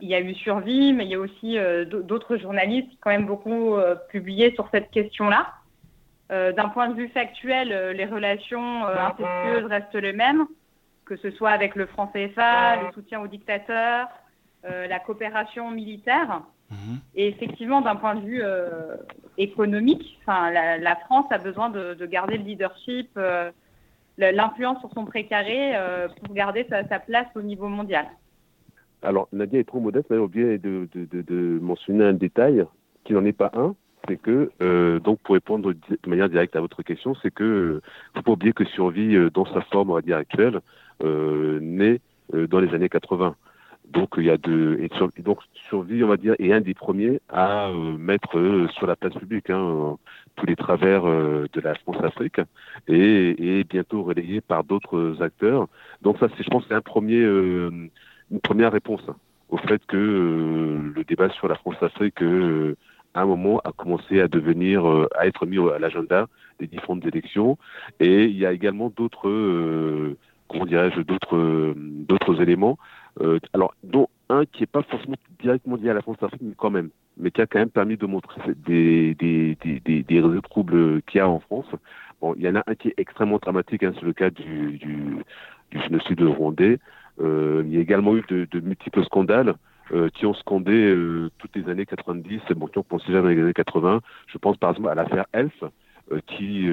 il 0.00 0.08
y 0.08 0.14
a 0.14 0.20
eu 0.20 0.34
Survie, 0.34 0.92
mais 0.92 1.04
il 1.04 1.10
y 1.10 1.14
a 1.14 1.20
aussi 1.20 1.58
euh, 1.58 1.84
d'autres 1.84 2.36
journalistes 2.36 2.88
qui 2.88 2.94
ont 2.96 2.98
quand 3.02 3.10
même 3.10 3.26
beaucoup 3.26 3.74
euh, 3.74 3.94
publié 4.08 4.52
sur 4.54 4.68
cette 4.70 4.90
question-là. 4.90 5.52
Euh, 6.32 6.52
d'un 6.52 6.68
point 6.68 6.88
de 6.88 6.94
vue 6.94 7.08
factuel, 7.08 7.96
les 7.96 8.06
relations 8.06 8.84
incestueuses 8.84 9.64
restent 9.66 9.94
les 9.94 10.12
mêmes, 10.12 10.46
que 11.04 11.16
ce 11.16 11.30
soit 11.32 11.50
avec 11.50 11.74
le 11.74 11.86
franc 11.86 12.06
CFA, 12.08 12.82
le 12.82 12.92
soutien 12.92 13.20
aux 13.20 13.26
dictateurs, 13.26 14.08
la 14.62 14.98
coopération 15.00 15.70
militaire. 15.70 16.42
Mhm. 16.70 17.00
Et 17.16 17.26
effectivement, 17.28 17.80
d'un 17.80 17.96
point 17.96 18.14
de 18.14 18.20
vue 18.20 18.44
économique, 19.38 20.20
la, 20.28 20.78
la, 20.78 20.96
France 20.96 21.26
a 21.30 21.38
besoin 21.38 21.68
de, 21.68 22.06
garder 22.06 22.38
le 22.38 22.44
leadership, 22.44 23.18
l'influence 24.18 24.78
sur 24.78 24.92
son 24.92 25.04
précaré 25.04 25.72
pour 26.22 26.32
garder 26.32 26.64
sa 26.70 27.00
place 27.00 27.26
au 27.34 27.42
niveau 27.42 27.66
mondial. 27.66 28.06
Alors, 29.02 29.28
Nadia 29.32 29.60
est 29.60 29.64
trop 29.64 29.80
modeste, 29.80 30.06
mais 30.10 30.16
elle 30.16 30.22
a 30.22 30.24
oublié 30.24 30.58
de, 30.58 30.88
de, 30.94 31.06
de, 31.06 31.22
de, 31.22 31.58
mentionner 31.60 32.04
un 32.04 32.12
détail 32.12 32.64
qui 33.04 33.14
n'en 33.14 33.24
est 33.24 33.32
pas 33.32 33.50
un. 33.54 33.74
C'est 34.08 34.20
que, 34.20 34.50
euh, 34.62 34.98
donc, 35.00 35.20
pour 35.20 35.34
répondre 35.34 35.72
de 35.72 36.08
manière 36.08 36.28
directe 36.28 36.56
à 36.56 36.60
votre 36.60 36.82
question, 36.82 37.14
c'est 37.22 37.30
que, 37.30 37.44
euh, 37.44 37.82
faut 38.14 38.22
pas 38.22 38.32
oublier 38.32 38.52
que 38.52 38.64
Survie, 38.64 39.14
euh, 39.14 39.30
dans 39.30 39.46
sa 39.46 39.60
forme, 39.62 39.90
on 39.90 39.94
va 39.94 40.02
dire, 40.02 40.16
actuelle, 40.16 40.60
euh, 41.02 41.58
naît 41.60 42.00
dans 42.32 42.60
les 42.60 42.72
années 42.74 42.88
80. 42.88 43.34
Donc, 43.90 44.10
il 44.18 44.24
y 44.24 44.30
a 44.30 44.36
de, 44.36 44.78
et 44.80 45.22
donc, 45.22 45.40
Survie, 45.68 46.04
on 46.04 46.08
va 46.08 46.16
dire, 46.16 46.36
est 46.38 46.52
un 46.52 46.60
des 46.60 46.74
premiers 46.74 47.20
à 47.28 47.72
mettre 47.98 48.68
sur 48.74 48.86
la 48.86 48.94
place 48.94 49.14
publique 49.14 49.50
hein, 49.50 49.96
tous 50.36 50.46
les 50.46 50.54
travers 50.54 51.02
de 51.02 51.60
la 51.60 51.74
France-Afrique 51.74 52.40
et, 52.86 53.58
et 53.58 53.64
bientôt 53.64 54.04
relayé 54.04 54.40
par 54.40 54.62
d'autres 54.62 55.20
acteurs. 55.22 55.66
Donc, 56.02 56.18
ça, 56.18 56.28
c'est, 56.36 56.44
je 56.44 56.50
pense, 56.50 56.62
un 56.70 56.80
premier, 56.80 57.26
une 58.30 58.40
première 58.40 58.72
réponse 58.72 59.02
au 59.50 59.56
fait 59.58 59.84
que 59.86 59.96
euh, 59.96 60.92
le 60.94 61.04
débat 61.04 61.28
sur 61.30 61.48
la 61.48 61.56
France-Afrique, 61.56 62.22
euh, 62.22 62.76
à 63.14 63.22
un 63.22 63.26
moment, 63.26 63.60
a 63.64 63.72
commencé 63.72 64.20
à 64.20 64.28
devenir, 64.28 64.88
euh, 64.88 65.08
à 65.16 65.26
être 65.26 65.46
mis 65.46 65.58
à 65.58 65.78
l'agenda 65.78 66.28
des 66.60 66.66
différentes 66.66 67.04
élections. 67.04 67.58
Et 67.98 68.24
il 68.24 68.36
y 68.36 68.46
a 68.46 68.52
également 68.52 68.92
d'autres, 68.96 69.28
comment 70.48 70.66
dirais-je, 70.66 71.00
d'autres, 71.00 71.74
d'autres 71.76 72.40
éléments. 72.40 72.78
alors, 73.54 73.74
dont 73.82 74.08
un 74.28 74.44
qui 74.44 74.62
n'est 74.62 74.66
pas 74.66 74.82
forcément 74.82 75.16
directement 75.42 75.76
lié 75.76 75.90
à 75.90 75.94
la 75.94 76.02
France-Afrique, 76.02 76.42
mais 76.42 76.54
quand 76.56 76.70
même, 76.70 76.90
mais 77.16 77.30
qui 77.30 77.40
a 77.40 77.46
quand 77.46 77.58
même 77.58 77.70
permis 77.70 77.96
de 77.96 78.06
montrer 78.06 78.40
des, 78.54 79.14
des, 79.14 79.56
des, 79.64 80.02
des, 80.02 80.20
réseaux 80.20 80.40
troubles 80.42 81.02
qu'il 81.02 81.18
y 81.18 81.20
a 81.20 81.28
en 81.28 81.40
France. 81.40 81.66
Bon, 82.20 82.34
il 82.36 82.42
y 82.42 82.48
en 82.48 82.56
a 82.56 82.62
un 82.66 82.74
qui 82.74 82.88
est 82.88 82.94
extrêmement 82.98 83.38
dramatique, 83.38 83.82
hein, 83.82 83.92
c'est 83.94 84.06
le 84.06 84.12
cas 84.12 84.30
du, 84.30 84.78
du, 84.78 85.16
du 85.70 85.80
génocide 85.80 86.20
rwandais. 86.22 86.78
Euh, 87.20 87.62
il 87.66 87.74
y 87.74 87.78
a 87.78 87.80
également 87.80 88.16
eu 88.16 88.22
de, 88.28 88.60
multiples 88.60 89.04
scandales 89.04 89.54
euh, 89.92 90.08
qui 90.10 90.26
ont 90.26 90.34
scandé 90.34 90.72
euh, 90.72 91.30
toutes 91.38 91.56
les 91.56 91.68
années 91.68 91.86
90, 91.86 92.40
bon, 92.56 92.66
qui 92.66 92.78
ont 92.78 92.82
pensé 92.82 93.12
dans 93.12 93.26
les 93.26 93.40
années 93.40 93.52
80. 93.52 94.00
Je 94.26 94.38
pense 94.38 94.56
par 94.56 94.70
exemple 94.70 94.88
à 94.88 94.94
l'affaire 94.94 95.26
Elf, 95.32 95.64
qui, 96.26 96.68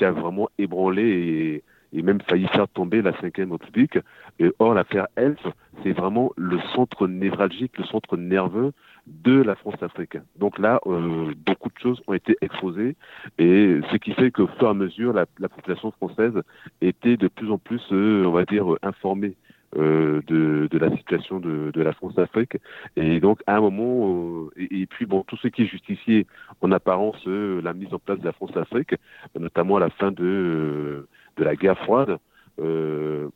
a 0.00 0.10
vraiment 0.10 0.48
ébranlé 0.58 1.62
et, 1.92 2.02
même 2.02 2.20
failli 2.22 2.48
faire 2.48 2.66
tomber 2.66 3.02
la 3.02 3.12
Ve 3.12 3.30
République. 3.34 3.98
Et 4.40 4.50
or, 4.58 4.74
l'affaire 4.74 5.06
Elf, 5.14 5.38
c'est 5.82 5.92
vraiment 5.92 6.32
le 6.36 6.58
centre 6.74 7.06
névralgique, 7.06 7.78
le 7.78 7.84
centre 7.84 8.16
nerveux 8.16 8.72
de 9.06 9.42
la 9.42 9.54
France 9.54 9.80
africaine. 9.80 10.24
Donc 10.36 10.58
là, 10.58 10.80
beaucoup 10.84 11.68
de 11.68 11.78
choses 11.80 12.02
ont 12.08 12.14
été 12.14 12.36
exposées 12.40 12.96
et 13.38 13.80
ce 13.92 13.96
qui 13.96 14.12
fait 14.12 14.32
qu'au 14.32 14.48
fur 14.58 14.66
et 14.66 14.70
à 14.70 14.74
mesure, 14.74 15.12
la, 15.12 15.26
la 15.38 15.48
population 15.48 15.92
française 15.92 16.34
était 16.80 17.16
de 17.16 17.28
plus 17.28 17.50
en 17.50 17.58
plus, 17.58 17.82
on 17.92 18.32
va 18.32 18.44
dire, 18.44 18.66
informée 18.82 19.36
euh, 19.76 20.20
de, 20.26 20.68
de, 20.70 20.78
la 20.78 20.90
situation 20.96 21.38
de, 21.38 21.70
de 21.70 21.82
la 21.82 21.92
France-Afrique. 21.92 22.56
Et 22.96 23.20
donc, 23.20 23.40
à 23.46 23.56
un 23.56 23.60
moment, 23.60 24.48
euh, 24.48 24.50
et, 24.56 24.86
puis, 24.86 25.06
bon, 25.06 25.22
tout 25.22 25.36
ce 25.36 25.48
qui 25.48 25.66
justifiait 25.66 26.26
en 26.60 26.72
apparence 26.72 27.22
euh, 27.26 27.60
la 27.62 27.72
mise 27.72 27.92
en 27.94 27.98
place 27.98 28.18
de 28.18 28.24
la 28.24 28.32
France-Afrique, 28.32 28.94
notamment 29.38 29.76
à 29.76 29.80
la 29.80 29.90
fin 29.90 30.10
de, 30.10 31.06
de 31.36 31.44
la 31.44 31.54
guerre 31.54 31.78
froide, 31.78 32.18
euh, 32.60 33.28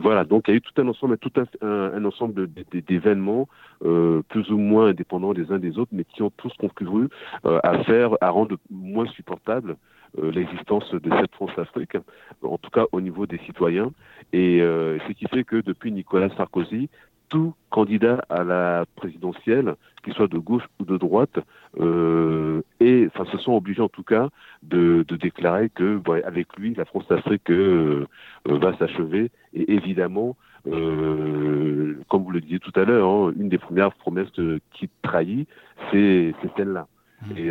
voilà, 0.00 0.24
donc 0.24 0.44
il 0.46 0.50
y 0.52 0.54
a 0.54 0.56
eu 0.58 0.60
tout 0.60 0.80
un 0.80 0.86
ensemble, 0.86 1.18
tout 1.18 1.32
un, 1.36 1.66
un, 1.66 2.04
ensemble 2.04 2.48
d'événements 2.86 3.48
euh, 3.84 4.22
plus 4.28 4.50
ou 4.50 4.58
moins 4.58 4.88
indépendants 4.88 5.32
les 5.32 5.50
uns 5.50 5.58
des 5.58 5.78
autres, 5.78 5.90
mais 5.92 6.04
qui 6.04 6.22
ont 6.22 6.30
tous 6.36 6.52
conclu 6.58 7.08
euh, 7.46 7.58
à 7.64 7.82
faire, 7.84 8.10
à 8.20 8.30
rendre 8.30 8.56
moins 8.70 9.06
supportable 9.06 9.72
euh, 9.72 9.74
l'existence 10.16 10.90
de 10.92 11.10
cette 11.20 11.32
France-Afrique, 11.32 11.96
en 12.42 12.58
tout 12.58 12.70
cas 12.70 12.86
au 12.92 13.00
niveau 13.00 13.26
des 13.26 13.38
citoyens. 13.38 13.92
Et 14.32 14.60
euh, 14.60 14.98
ce 15.06 15.12
qui 15.12 15.26
fait 15.26 15.44
que 15.44 15.56
depuis 15.56 15.92
Nicolas 15.92 16.30
Sarkozy, 16.36 16.88
tout 17.28 17.54
candidat 17.70 18.24
à 18.28 18.42
la 18.44 18.84
présidentielle, 18.96 19.74
qu'il 20.02 20.14
soit 20.14 20.28
de 20.28 20.38
gauche 20.38 20.64
ou 20.80 20.84
de 20.84 20.96
droite, 20.96 21.38
euh, 21.78 22.62
et 22.80 23.08
enfin 23.08 23.30
se 23.30 23.38
sont 23.38 23.52
obligés 23.52 23.82
en 23.82 23.88
tout 23.88 24.02
cas 24.02 24.28
de, 24.62 25.04
de 25.06 25.16
déclarer 25.16 25.68
que 25.68 26.00
avec 26.24 26.56
lui 26.56 26.74
la 26.74 26.84
France-Afrique 26.84 27.50
euh, 27.50 28.06
va 28.46 28.76
s'achever. 28.78 29.30
Et 29.52 29.72
évidemment, 29.72 30.36
euh, 30.66 31.98
comme 32.08 32.24
vous 32.24 32.30
le 32.30 32.40
disiez 32.40 32.60
tout 32.60 32.72
à 32.76 32.84
l'heure, 32.84 33.08
hein, 33.08 33.32
une 33.38 33.48
des 33.48 33.58
premières 33.58 33.92
promesses 33.92 34.32
qui 34.72 34.88
trahit, 35.02 35.48
c'est 35.90 36.34
celle-là. 36.56 36.86
Mmh. 37.22 37.36
Et 37.36 37.50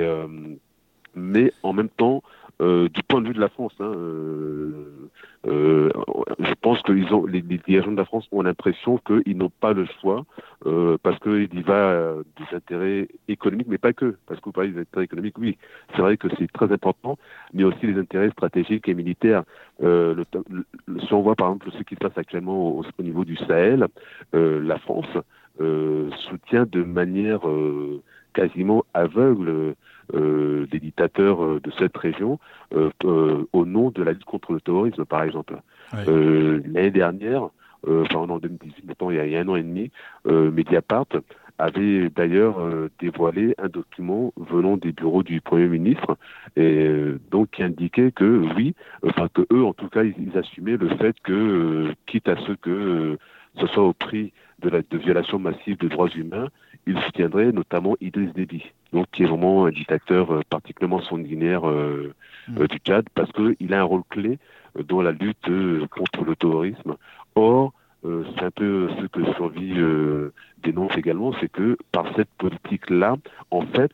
mais 1.15 1.51
en 1.63 1.73
même 1.73 1.89
temps, 1.89 2.21
euh, 2.59 2.89
du 2.89 3.03
point 3.03 3.21
de 3.21 3.27
vue 3.27 3.35
de 3.35 3.39
la 3.39 3.49
France, 3.49 3.73
hein, 3.79 3.91
euh, 3.95 5.09
euh, 5.45 5.89
je 6.39 6.53
pense 6.59 6.81
que 6.81 6.91
les, 6.91 7.41
dirigeants 7.41 7.91
de 7.91 7.97
la 7.97 8.05
France 8.05 8.27
ont 8.31 8.41
l'impression 8.41 8.97
qu'ils 8.97 9.37
n'ont 9.37 9.51
pas 9.59 9.73
le 9.73 9.85
choix 10.01 10.25
parce 11.03 11.19
qu'il 11.19 11.53
y 11.53 11.61
va 11.61 12.15
des 12.37 12.55
intérêts 12.55 13.07
économiques, 13.27 13.67
mais 13.69 13.77
pas 13.77 13.93
que. 13.93 14.15
Parce 14.25 14.39
que 14.39 14.45
vous 14.45 14.51
parlez 14.51 14.71
des 14.71 14.81
intérêts 14.81 15.05
économiques, 15.05 15.37
oui, 15.37 15.57
c'est 15.95 16.01
vrai 16.01 16.17
que 16.17 16.27
c'est 16.37 16.51
très 16.51 16.71
important, 16.71 17.17
mais 17.53 17.63
aussi 17.63 17.85
les 17.85 17.99
intérêts 17.99 18.31
stratégiques 18.31 18.89
et 18.89 18.95
militaires. 18.95 19.43
Si 19.79 21.13
on 21.13 21.21
voit 21.21 21.35
par 21.35 21.49
exemple 21.49 21.69
ce 21.77 21.83
qui 21.83 21.93
se 21.93 21.99
passe 21.99 22.17
actuellement 22.17 22.79
au 22.79 23.03
niveau 23.03 23.23
du 23.23 23.37
Sahel, 23.37 23.87
la 24.33 24.79
France 24.79 25.17
soutient 25.59 26.65
de 26.65 26.83
manière 26.83 27.41
quasiment 28.37 28.85
aveugle 28.93 29.73
euh, 30.13 30.67
des 30.71 30.79
dictateurs 30.79 31.43
euh, 31.43 31.59
de 31.59 31.71
cette 31.79 31.97
région 31.97 32.39
euh, 32.75 32.91
au 33.51 33.65
nom 33.65 33.89
de 33.89 34.03
la 34.03 34.11
lutte 34.11 34.25
contre 34.25 34.53
le 34.53 34.61
terrorisme, 34.61 35.05
par 35.05 35.23
exemple. 35.23 35.55
L'année 35.91 36.91
dernière, 36.91 37.49
enfin 37.87 38.19
en 38.19 38.37
2018, 38.37 38.95
il 39.09 39.31
y 39.31 39.35
a 39.35 39.39
un 39.39 39.47
an 39.47 39.55
et 39.55 39.63
demi, 39.63 39.89
Mediapart 40.25 41.07
avait 41.57 42.09
d'ailleurs 42.09 42.57
dévoilé 42.99 43.55
un 43.57 43.69
document 43.69 44.33
venant 44.35 44.75
des 44.77 44.91
bureaux 44.91 45.23
du 45.23 45.39
Premier 45.39 45.67
ministre 45.67 46.17
et 46.57 46.89
donc 47.31 47.51
qui 47.51 47.63
indiquait 47.63 48.11
que 48.11 48.43
oui, 48.55 48.75
enfin 49.03 49.27
que 49.33 49.41
eux 49.51 49.63
en 49.63 49.73
tout 49.73 49.87
cas 49.87 50.03
ils, 50.03 50.37
assumaient 50.37 50.77
le 50.77 50.89
fait 50.97 51.15
que 51.23 51.93
quitte 52.05 52.27
à 52.27 52.35
ce 52.35 52.51
que 52.51 53.17
ce 53.59 53.67
soit 53.67 53.83
au 53.83 53.93
prix 53.93 54.33
de, 54.59 54.69
la, 54.69 54.81
de 54.81 54.97
violation 54.97 55.39
massive 55.39 55.77
de 55.77 55.87
droits 55.87 56.09
humains, 56.09 56.49
il 56.85 56.99
soutiendrait 57.01 57.51
notamment 57.51 57.95
Idriss 58.01 58.33
Déby, 58.33 58.63
donc 58.93 59.07
qui 59.11 59.23
est 59.23 59.25
vraiment 59.25 59.65
un 59.65 59.71
dictateur 59.71 60.31
euh, 60.31 60.41
particulièrement 60.49 61.01
sanguinaire 61.01 61.69
euh, 61.69 62.13
mmh. 62.47 62.67
du 62.67 62.77
Tchad, 62.77 63.05
parce 63.13 63.31
qu'il 63.31 63.73
a 63.73 63.81
un 63.81 63.83
rôle 63.83 64.03
clé 64.09 64.39
dans 64.87 65.01
la 65.01 65.11
lutte 65.11 65.49
contre 65.89 66.23
le 66.23 66.35
terrorisme. 66.35 66.95
Or, 67.35 67.73
c'est 68.03 68.43
un 68.43 68.51
peu 68.51 68.89
ce 69.01 69.07
que 69.07 69.33
Survie 69.33 69.73
dénonce 70.63 70.95
également, 70.95 71.33
c'est 71.41 71.51
que 71.51 71.77
par 71.91 72.05
cette 72.15 72.29
politique-là, 72.37 73.17
en 73.49 73.61
fait, 73.61 73.91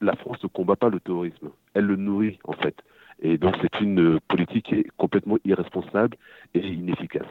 la 0.00 0.14
France 0.16 0.42
ne 0.42 0.48
combat 0.48 0.76
pas 0.76 0.88
le 0.88 1.00
terrorisme, 1.00 1.50
elle 1.74 1.86
le 1.86 1.96
nourrit 1.96 2.38
en 2.44 2.52
fait. 2.52 2.76
Et 3.20 3.38
donc 3.38 3.56
c'est 3.60 3.80
une 3.80 4.20
politique 4.28 4.66
qui 4.66 4.74
est 4.76 4.86
complètement 4.96 5.38
irresponsable 5.44 6.16
et 6.54 6.60
inefficace. 6.60 7.26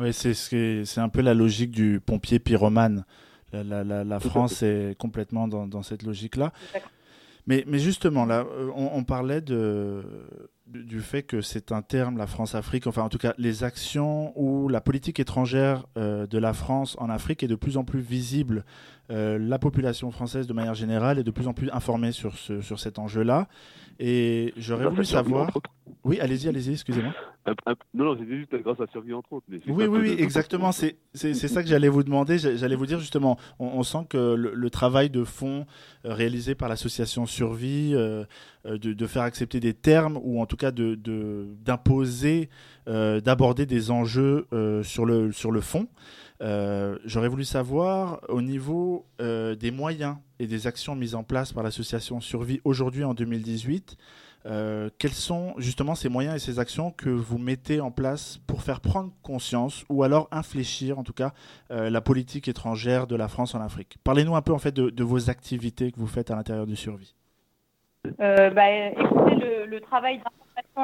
Oui, 0.00 0.12
c'est 0.12 0.98
un 0.98 1.08
peu 1.08 1.20
la 1.20 1.34
logique 1.34 1.70
du 1.70 2.00
pompier 2.04 2.38
pyromane. 2.38 3.04
La, 3.52 3.84
la, 3.84 4.04
la, 4.04 4.20
France 4.20 4.62
est 4.62 4.96
complètement 4.98 5.46
dans, 5.46 5.66
dans 5.66 5.82
cette 5.82 6.04
logique-là. 6.04 6.52
Mais, 7.46 7.64
mais, 7.66 7.78
justement, 7.78 8.24
là, 8.24 8.46
euh, 8.50 8.70
on, 8.74 8.90
on 8.94 9.04
parlait 9.04 9.42
de, 9.42 10.02
du 10.66 11.00
fait 11.00 11.22
que 11.22 11.40
c'est 11.40 11.72
un 11.72 11.82
terme, 11.82 12.16
la 12.16 12.26
France-Afrique, 12.26 12.86
enfin 12.86 13.02
en 13.02 13.08
tout 13.08 13.18
cas 13.18 13.34
les 13.36 13.64
actions 13.64 14.32
ou 14.40 14.68
la 14.68 14.80
politique 14.80 15.20
étrangère 15.20 15.84
euh, 15.98 16.26
de 16.26 16.38
la 16.38 16.52
France 16.52 16.96
en 16.98 17.10
Afrique 17.10 17.42
est 17.42 17.48
de 17.48 17.54
plus 17.54 17.76
en 17.76 17.84
plus 17.84 18.00
visible. 18.00 18.64
Euh, 19.10 19.38
la 19.38 19.58
population 19.58 20.10
française 20.10 20.46
de 20.46 20.52
manière 20.52 20.74
générale 20.74 21.18
est 21.18 21.24
de 21.24 21.30
plus 21.30 21.48
en 21.48 21.52
plus 21.52 21.68
informée 21.70 22.12
sur, 22.12 22.36
ce, 22.36 22.60
sur 22.60 22.78
cet 22.80 22.98
enjeu-là. 22.98 23.48
Et 23.98 24.54
j'aurais 24.56 24.88
voulu 24.88 25.04
savoir... 25.04 25.50
Oui, 26.04 26.18
allez-y, 26.20 26.48
allez-y, 26.48 26.72
excusez-moi. 26.72 27.12
Non, 27.94 28.04
non, 28.04 28.16
c'était 28.18 28.36
juste 28.36 28.54
grâce 28.62 28.80
à 28.80 28.86
Survie 28.92 29.12
entre 29.14 29.32
autres. 29.32 29.46
oui, 29.50 29.60
oui, 29.66 29.86
oui, 29.88 30.16
exactement. 30.18 30.70
C'est 30.72 30.96
ça 31.14 31.62
que 31.62 31.68
j'allais 31.68 31.88
vous 31.88 32.02
demander. 32.02 32.38
J'allais 32.38 32.76
vous 32.76 32.86
dire 32.86 33.00
justement, 33.00 33.38
on, 33.58 33.82
sent 33.82 34.06
que 34.08 34.34
le, 34.34 34.70
travail 34.70 35.10
de 35.10 35.24
fond 35.24 35.66
euh, 36.04 36.14
réalisé 36.14 36.54
par 36.54 36.68
l'association 36.68 37.26
Survie, 37.26 37.94
de, 38.64 38.76
de, 38.92 39.06
faire 39.06 39.22
accepter 39.22 39.60
des 39.60 39.74
termes 39.74 40.18
ou 40.22 40.40
en 40.40 40.46
tout 40.46 40.56
cas 40.56 40.70
d'imposer, 40.70 42.48
de, 42.86 42.92
euh, 42.92 43.20
d'aborder 43.20 43.66
des 43.66 43.90
enjeux 43.90 44.46
euh, 44.52 44.82
sur, 44.82 45.04
le, 45.04 45.32
sur 45.32 45.50
le 45.50 45.60
fond. 45.60 45.88
Euh, 46.40 46.98
j'aurais 47.04 47.28
voulu 47.28 47.44
savoir 47.44 48.20
au 48.28 48.42
niveau 48.42 49.06
des 49.20 49.70
moyens 49.70 50.16
et 50.38 50.46
des 50.46 50.66
actions 50.66 50.96
mises 50.96 51.14
en 51.14 51.22
place 51.22 51.52
par 51.52 51.62
l'association 51.62 52.20
Survie 52.20 52.60
aujourd'hui 52.64 53.04
en 53.04 53.14
2018, 53.14 53.96
quels 54.44 55.12
sont 55.12 55.54
justement 55.58 55.94
ces 55.94 56.08
moyens 56.08 56.36
et 56.36 56.38
ces 56.38 56.58
actions 56.58 56.90
que 56.90 57.08
vous 57.08 57.38
mettez 57.38 57.80
en 57.80 57.90
place 57.90 58.38
pour 58.46 58.62
faire 58.62 58.80
prendre 58.80 59.12
conscience 59.22 59.84
ou 59.88 60.02
alors 60.02 60.28
infléchir 60.30 60.98
en 60.98 61.04
tout 61.04 61.12
cas 61.12 61.32
la 61.70 62.00
politique 62.00 62.48
étrangère 62.48 63.06
de 63.06 63.16
la 63.16 63.28
France 63.28 63.54
en 63.54 63.60
Afrique? 63.60 63.96
Parlez-nous 64.04 64.34
un 64.34 64.42
peu 64.42 64.52
en 64.52 64.58
fait 64.58 64.74
de, 64.74 65.04
vos 65.04 65.30
activités 65.30 65.92
que 65.92 65.98
vous 65.98 66.06
faites 66.06 66.30
à 66.30 66.36
l'intérieur 66.36 66.66
du 66.66 66.76
Survie. 66.76 67.14
bah, 68.18 68.70
écoutez, 68.70 69.66
le, 69.66 69.80
travail 69.80 70.20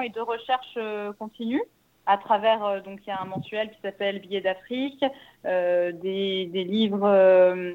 et 0.03 0.11
de 0.11 0.21
recherche 0.21 0.75
euh, 0.77 1.12
continue 1.19 1.62
à 2.07 2.19
travers, 2.19 2.65
euh, 2.65 2.81
donc 2.81 3.00
il 3.07 3.09
y 3.09 3.12
a 3.12 3.21
un 3.21 3.27
mensuel 3.27 3.71
qui 3.71 3.81
s'appelle 3.83 4.21
Billets 4.21 4.41
d'Afrique, 4.41 5.05
euh, 5.45 5.93
des, 5.93 6.47
livres 6.53 7.75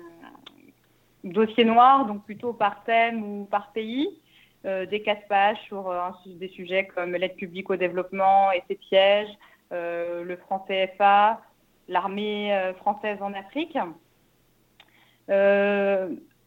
dossiers 1.23 1.65
noirs, 1.65 2.05
donc 2.05 2.23
plutôt 2.23 2.53
par 2.53 2.83
thème 2.83 3.23
ou 3.23 3.45
par 3.45 3.71
pays, 3.71 4.09
des 4.63 5.01
casse-pages 5.01 5.57
sur 5.67 5.93
des 6.25 6.47
sujets 6.49 6.87
comme 6.87 7.11
l'aide 7.11 7.35
publique 7.35 7.69
au 7.69 7.75
développement 7.75 8.51
et 8.51 8.63
ses 8.67 8.75
pièges, 8.75 9.27
le 9.71 10.35
franc 10.37 10.65
CFA, 10.67 11.41
l'armée 11.89 12.71
française 12.77 13.17
en 13.21 13.33
Afrique. 13.33 13.77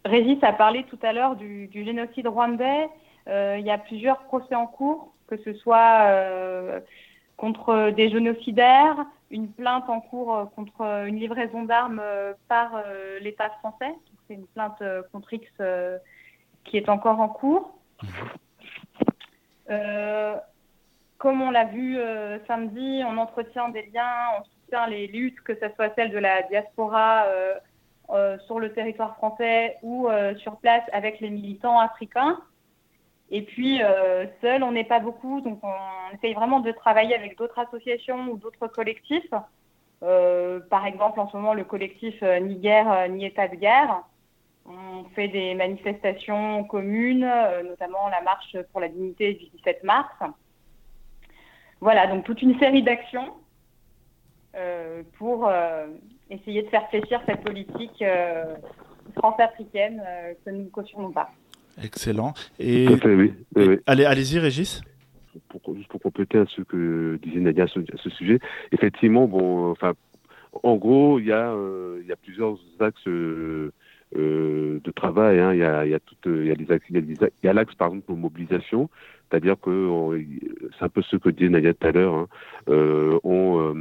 Régis 0.04 0.42
a 0.42 0.52
parlé 0.52 0.85
tout 0.85 0.99
à 1.02 1.12
l'heure 1.12 1.37
du, 1.37 1.68
génocide 1.73 2.26
rwandais. 2.26 2.88
il 3.26 3.64
y 3.66 3.70
a 3.70 3.78
plusieurs 3.78 4.20
procès 4.25 4.54
en 4.54 4.66
cours 4.66 5.12
que 5.28 5.37
ce 5.38 5.52
soit 5.54 6.06
euh, 6.08 6.80
contre 7.37 7.90
des 7.90 8.11
génocidaires, 8.11 8.96
une 9.31 9.48
plainte 9.48 9.88
en 9.88 10.00
cours 10.00 10.35
euh, 10.35 10.44
contre 10.57 10.83
une 11.07 11.16
livraison 11.16 11.64
d'armes 11.64 12.00
euh, 12.02 12.33
par 12.48 12.83
l'État 13.20 13.50
français. 13.61 13.94
C'est 14.26 14.35
une 14.35 14.46
plainte 14.46 14.83
contre 15.12 15.33
X 15.33 15.46
qui 16.64 16.76
est 16.76 16.88
encore 16.88 17.20
en 17.20 17.29
cours. 17.29 17.76
Comme 21.18 21.42
on 21.42 21.50
l'a 21.50 21.64
vu 21.64 21.98
samedi, 22.46 23.02
on 23.04 23.16
entretient 23.18 23.68
des 23.70 23.90
liens, 23.92 24.38
on 24.38 24.44
soutient 24.44 24.87
les 24.87 25.06
luttes, 25.06 25.40
que 25.40 25.54
ce 25.54 25.68
soit 25.74 25.94
celles 25.94 26.11
de 26.11 26.18
la 26.18 26.42
diaspora 26.42 27.26
sur 28.46 28.61
le 28.61 28.72
territoire 28.72 29.16
français 29.16 29.76
ou 29.82 30.09
sur 30.38 30.56
place 30.59 30.85
avec 30.92 31.20
les 31.20 31.30
militants 31.30 31.78
africains. 31.78 32.38
Et 33.30 33.42
puis, 33.42 33.82
euh, 33.82 34.26
seul, 34.40 34.62
on 34.62 34.72
n'est 34.72 34.85
pas 34.85 35.00
beaucoup, 35.00 35.40
donc 35.40 35.59
on 35.62 36.14
essaye 36.14 36.35
vraiment 36.35 36.61
de 36.61 36.70
travailler 36.70 37.14
avec 37.14 37.37
d'autres 37.37 37.59
associations 37.59 38.28
ou 38.28 38.37
d'autres 38.37 38.68
collectifs. 38.68 39.32
Euh, 40.02 40.61
par 40.70 40.87
exemple, 40.87 41.18
en 41.18 41.28
ce 41.28 41.37
moment, 41.37 41.54
le 41.54 41.64
collectif 41.64 42.14
euh, 42.22 42.38
Ni 42.38 42.56
guerre, 42.56 43.09
ni 43.09 43.24
état 43.24 43.48
de 43.48 43.56
guerre. 43.56 44.02
On 44.68 45.05
fait 45.14 45.29
des 45.29 45.55
manifestations 45.55 46.64
communes, 46.64 47.29
notamment 47.64 48.09
la 48.09 48.20
marche 48.22 48.57
pour 48.72 48.81
la 48.81 48.88
dignité 48.88 49.35
du 49.35 49.46
17 49.57 49.85
mars. 49.85 50.12
Voilà, 51.81 52.07
donc 52.07 52.24
toute 52.24 52.42
une 52.42 52.59
série 52.59 52.83
d'actions 52.83 53.33
pour 55.18 55.48
essayer 56.31 56.62
de 56.62 56.68
faire 56.68 56.88
fléchir 56.88 57.20
cette 57.26 57.42
politique 57.42 58.02
france-africaine 59.16 60.02
que 60.44 60.50
nous 60.50 60.64
ne 60.64 60.68
cautionnons 60.68 61.12
pas. 61.12 61.31
Excellent. 61.83 62.33
Et, 62.59 62.88
allez, 63.87 64.05
allez-y, 64.05 64.38
Régis. 64.38 64.81
juste 65.74 65.88
pour 65.88 66.00
compléter 66.00 66.42
ce 66.48 66.62
que 66.62 67.18
disait 67.22 67.40
Nadia 67.40 67.64
à 67.64 67.66
ce, 67.68 68.11
sujet, 68.11 68.38
effectivement, 68.72 69.26
bon, 69.26 69.70
enfin, 69.70 69.92
en 70.62 70.76
gros, 70.76 71.18
il 71.18 71.26
y 71.26 71.33
a, 71.33 71.50
euh, 71.50 71.98
il 72.02 72.09
y 72.09 72.12
a 72.12 72.16
plusieurs 72.16 72.57
axes 72.81 73.07
euh, 73.07 73.72
euh, 74.14 74.81
de 74.85 74.90
travail. 74.90 75.40
Hein. 75.40 75.53
Il 75.55 75.59
y 75.59 75.64
a, 75.64 75.85
il 75.85 75.90
y 75.90 75.95
a 75.95 75.97
a 75.97 76.55
des 76.55 76.73
axes, 76.73 76.87
il 76.90 77.29
y 77.42 77.49
a, 77.49 77.53
l'axe 77.53 77.75
par 77.75 77.88
exemple 77.88 78.12
de 78.12 78.19
mobilisation, 78.19 78.88
c'est-à-dire 79.29 79.57
que 79.61 80.25
c'est 80.79 80.85
un 80.85 80.88
peu 80.88 81.03
ce 81.03 81.16
que 81.16 81.31
disait 81.31 81.51
Nadia 81.51 81.75
tout 81.75 81.87
à 81.87 81.92
l'heure. 81.92 82.14
Hein. 82.14 82.29
on 83.25 83.75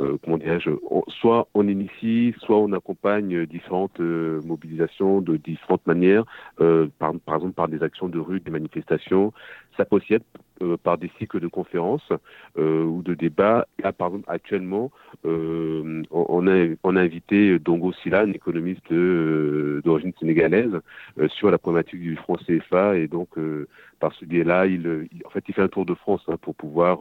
euh, 0.00 0.18
comment 0.22 0.36
dirais-je, 0.36 0.70
soit 1.08 1.48
on 1.54 1.66
initie, 1.68 2.34
soit 2.40 2.58
on 2.58 2.72
accompagne 2.72 3.46
différentes 3.46 3.98
euh, 4.00 4.42
mobilisations 4.44 5.20
de 5.22 5.36
différentes 5.36 5.86
manières, 5.86 6.24
euh, 6.60 6.88
par, 6.98 7.14
exemple 7.34 7.54
par 7.54 7.68
des 7.68 7.82
actions 7.82 8.08
de 8.08 8.18
rue, 8.18 8.40
des 8.40 8.50
manifestations. 8.50 9.32
Ça 9.76 9.84
peut 9.84 9.96
par 10.82 10.98
des 10.98 11.10
cycles 11.18 11.40
de 11.40 11.48
conférences 11.48 12.08
ou 12.56 13.02
de 13.02 13.14
débats. 13.14 13.66
Là, 13.82 13.92
par 13.92 14.08
exemple, 14.08 14.24
actuellement, 14.28 14.90
on, 15.24 16.46
a, 16.46 16.74
on 16.82 16.96
a 16.96 17.00
invité 17.00 17.58
Dongo 17.58 17.92
Silla, 17.92 18.20
un 18.20 18.32
économiste 18.32 18.92
d'origine 18.92 20.12
sénégalaise, 20.18 20.80
sur 21.28 21.50
la 21.50 21.58
problématique 21.58 22.00
du 22.00 22.16
franc 22.16 22.36
CFA 22.36 22.96
et 22.96 23.08
donc 23.08 23.30
par 24.00 24.12
ce 24.14 24.24
biais-là, 24.24 24.66
il, 24.66 25.08
en 25.24 25.30
fait, 25.30 25.44
il 25.48 25.54
fait 25.54 25.62
un 25.62 25.68
tour 25.68 25.86
de 25.86 25.94
France 25.94 26.22
hein, 26.28 26.36
pour 26.40 26.54
pouvoir 26.54 26.98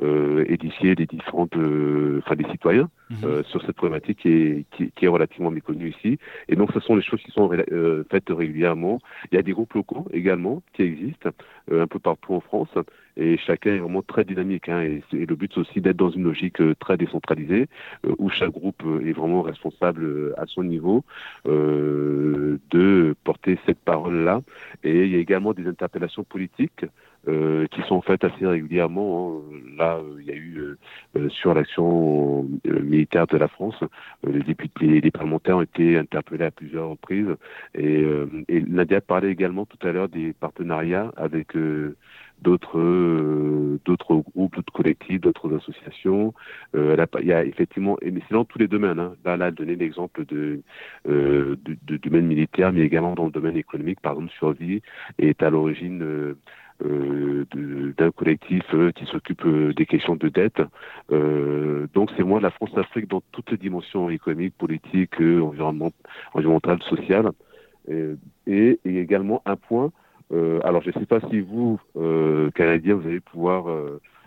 euh, 0.00 0.44
édifier 0.48 0.94
des 0.94 1.06
différentes, 1.06 1.56
euh, 1.56 2.20
enfin 2.24 2.34
des 2.34 2.48
citoyens 2.50 2.88
mhm. 3.10 3.16
euh, 3.24 3.42
sur 3.44 3.62
cette 3.62 3.76
problématique 3.76 4.18
qui 4.20 4.28
est, 4.28 4.64
qui, 4.72 4.90
qui, 4.92 5.04
est 5.04 5.08
relativement 5.08 5.50
méconnue 5.50 5.90
ici. 5.90 6.18
Et 6.48 6.56
donc, 6.56 6.72
ce 6.72 6.80
sont 6.80 6.96
les 6.96 7.02
choses 7.02 7.20
qui 7.22 7.30
sont 7.30 7.50
euh, 7.52 8.04
faites 8.10 8.30
régulièrement. 8.30 9.00
Il 9.30 9.36
y 9.36 9.38
a 9.38 9.42
des 9.42 9.52
groupes 9.52 9.74
locaux 9.74 10.06
également 10.12 10.62
qui 10.72 10.82
existent 10.82 11.30
un 11.70 11.86
peu 11.86 11.98
partout 11.98 12.34
en 12.34 12.40
France 12.40 12.70
et 13.16 13.36
chacun 13.36 13.74
est 13.74 13.78
vraiment 13.78 14.02
très 14.02 14.24
dynamique. 14.24 14.68
Hein, 14.68 14.80
et, 14.80 15.02
le 15.12 15.36
but 15.36 15.52
c'est 15.54 15.60
aussi 15.60 15.80
d'être 15.80 15.96
dans 15.96 16.10
une 16.10 16.24
logique 16.24 16.62
très 16.78 16.96
décentralisée 16.96 17.68
où 18.18 18.30
chaque 18.30 18.50
groupe 18.50 18.82
est 19.04 19.12
vraiment 19.12 19.42
responsable 19.42 20.34
à 20.38 20.46
son 20.46 20.64
niveau 20.64 21.04
de 21.44 23.14
porter 23.24 23.58
cette 23.66 23.80
parole-là. 23.80 24.40
Et 24.82 25.04
il 25.04 25.12
y 25.12 25.16
a 25.16 25.18
également 25.18 25.52
des 25.52 25.66
interpellations 25.66 26.24
politiques 26.24 26.84
euh, 27.28 27.66
qui 27.68 27.82
sont 27.82 28.02
faites 28.02 28.24
assez 28.24 28.44
régulièrement. 28.46 29.42
Hein. 29.52 29.56
Là, 29.78 29.96
euh, 29.98 30.16
il 30.20 30.26
y 30.26 30.32
a 30.32 30.34
eu 30.34 30.76
euh, 31.16 31.28
sur 31.28 31.54
l'action 31.54 32.48
militaire 32.64 33.28
de 33.28 33.36
la 33.36 33.46
France, 33.48 33.76
les 34.26 34.42
députés, 34.42 35.00
les 35.00 35.10
parlementaires 35.10 35.58
ont 35.58 35.62
été 35.62 35.96
interpellés 35.96 36.46
à 36.46 36.50
plusieurs 36.50 36.90
reprises. 36.90 37.36
Et, 37.74 38.04
et 38.48 38.60
Nadia 38.62 39.00
parlait 39.00 39.30
également 39.30 39.66
tout 39.66 39.86
à 39.86 39.92
l'heure 39.92 40.08
des 40.08 40.32
partenariats 40.32 41.12
avec 41.16 41.52
d'autres 42.42 43.78
d'autres 43.84 44.14
groupes, 44.16 44.56
d'autres 44.56 44.72
collectifs, 44.72 45.20
d'autres 45.20 45.56
associations. 45.56 46.34
Elle 46.74 47.06
il 47.20 47.26
y 47.26 47.32
a 47.32 47.44
effectivement, 47.44 47.96
mais 48.02 48.20
c'est 48.28 48.34
dans 48.34 48.44
tous 48.44 48.58
les 48.58 48.68
domaines. 48.68 48.98
Hein. 48.98 49.14
Là, 49.24 49.34
elle 49.34 49.42
a 49.42 49.50
donné 49.50 49.76
l'exemple 49.76 50.24
de, 50.26 50.62
du 51.04 51.98
domaine 51.98 52.26
militaire, 52.26 52.72
mais 52.72 52.80
également 52.80 53.14
dans 53.14 53.26
le 53.26 53.30
domaine 53.30 53.56
économique. 53.56 54.00
Par 54.00 54.12
exemple, 54.12 54.32
Survie 54.38 54.82
est 55.18 55.42
à 55.42 55.50
l'origine 55.50 56.36
euh, 56.84 57.44
d'un 57.96 58.10
collectif 58.10 58.64
euh, 58.74 58.90
qui 58.92 59.04
s'occupe 59.06 59.44
euh, 59.44 59.72
des 59.74 59.86
questions 59.86 60.16
de 60.16 60.28
dette. 60.28 60.62
donc 61.94 62.10
c'est 62.16 62.24
moi 62.24 62.40
la 62.40 62.50
France-Afrique 62.50 63.08
dans 63.08 63.22
toutes 63.30 63.50
les 63.50 63.56
dimensions 63.56 64.08
économiques, 64.10 64.54
politiques, 64.56 65.20
environnementales, 65.20 66.82
sociales. 66.82 67.30
Et, 68.46 68.80
également 68.84 69.42
un 69.44 69.56
point, 69.56 69.92
alors 70.64 70.82
je 70.82 70.88
ne 70.88 70.94
sais 70.94 71.06
pas 71.06 71.20
si 71.30 71.40
vous, 71.40 71.78
Canadiens, 72.54 72.94
vous 72.94 73.08
allez 73.08 73.20
pouvoir 73.20 73.66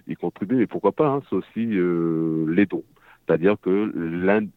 y 0.07 0.15
contribuer, 0.15 0.57
mais 0.57 0.67
pourquoi 0.67 0.91
pas, 0.91 1.07
hein, 1.07 1.21
c'est 1.29 1.35
aussi 1.35 1.65
les 1.65 2.65
dons. 2.65 2.83
C'est-à-dire 3.25 3.55
que 3.61 3.91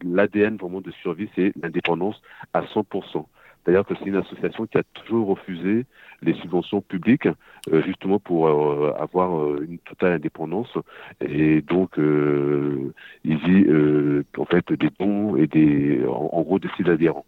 l'ADN 0.03 0.57
vraiment 0.57 0.81
de 0.81 0.91
survie, 0.91 1.29
c'est 1.35 1.53
l'indépendance 1.61 2.21
à 2.53 2.61
100%. 2.61 3.25
C'est-à-dire 3.63 3.85
que 3.85 3.93
c'est 3.95 4.05
une 4.05 4.15
association 4.15 4.65
qui 4.67 4.77
a 4.77 4.83
toujours 4.93 5.27
refusé 5.27 5.85
les 6.21 6.33
subventions 6.35 6.81
publiques, 6.81 7.27
euh, 7.71 7.81
justement 7.83 8.19
pour 8.19 8.47
euh, 8.47 8.93
avoir 8.97 9.37
euh, 9.37 9.65
une 9.67 9.79
totale 9.79 10.13
indépendance. 10.13 10.75
Et 11.21 11.61
donc, 11.61 11.91
il 11.97 13.37
vit 13.37 14.23
en 14.37 14.45
fait 14.45 14.71
des 14.73 14.89
dons 14.99 15.35
et 15.35 15.47
des, 15.47 16.03
en, 16.07 16.41
gros, 16.41 16.59
des 16.59 16.69
adhérents. 16.89 17.25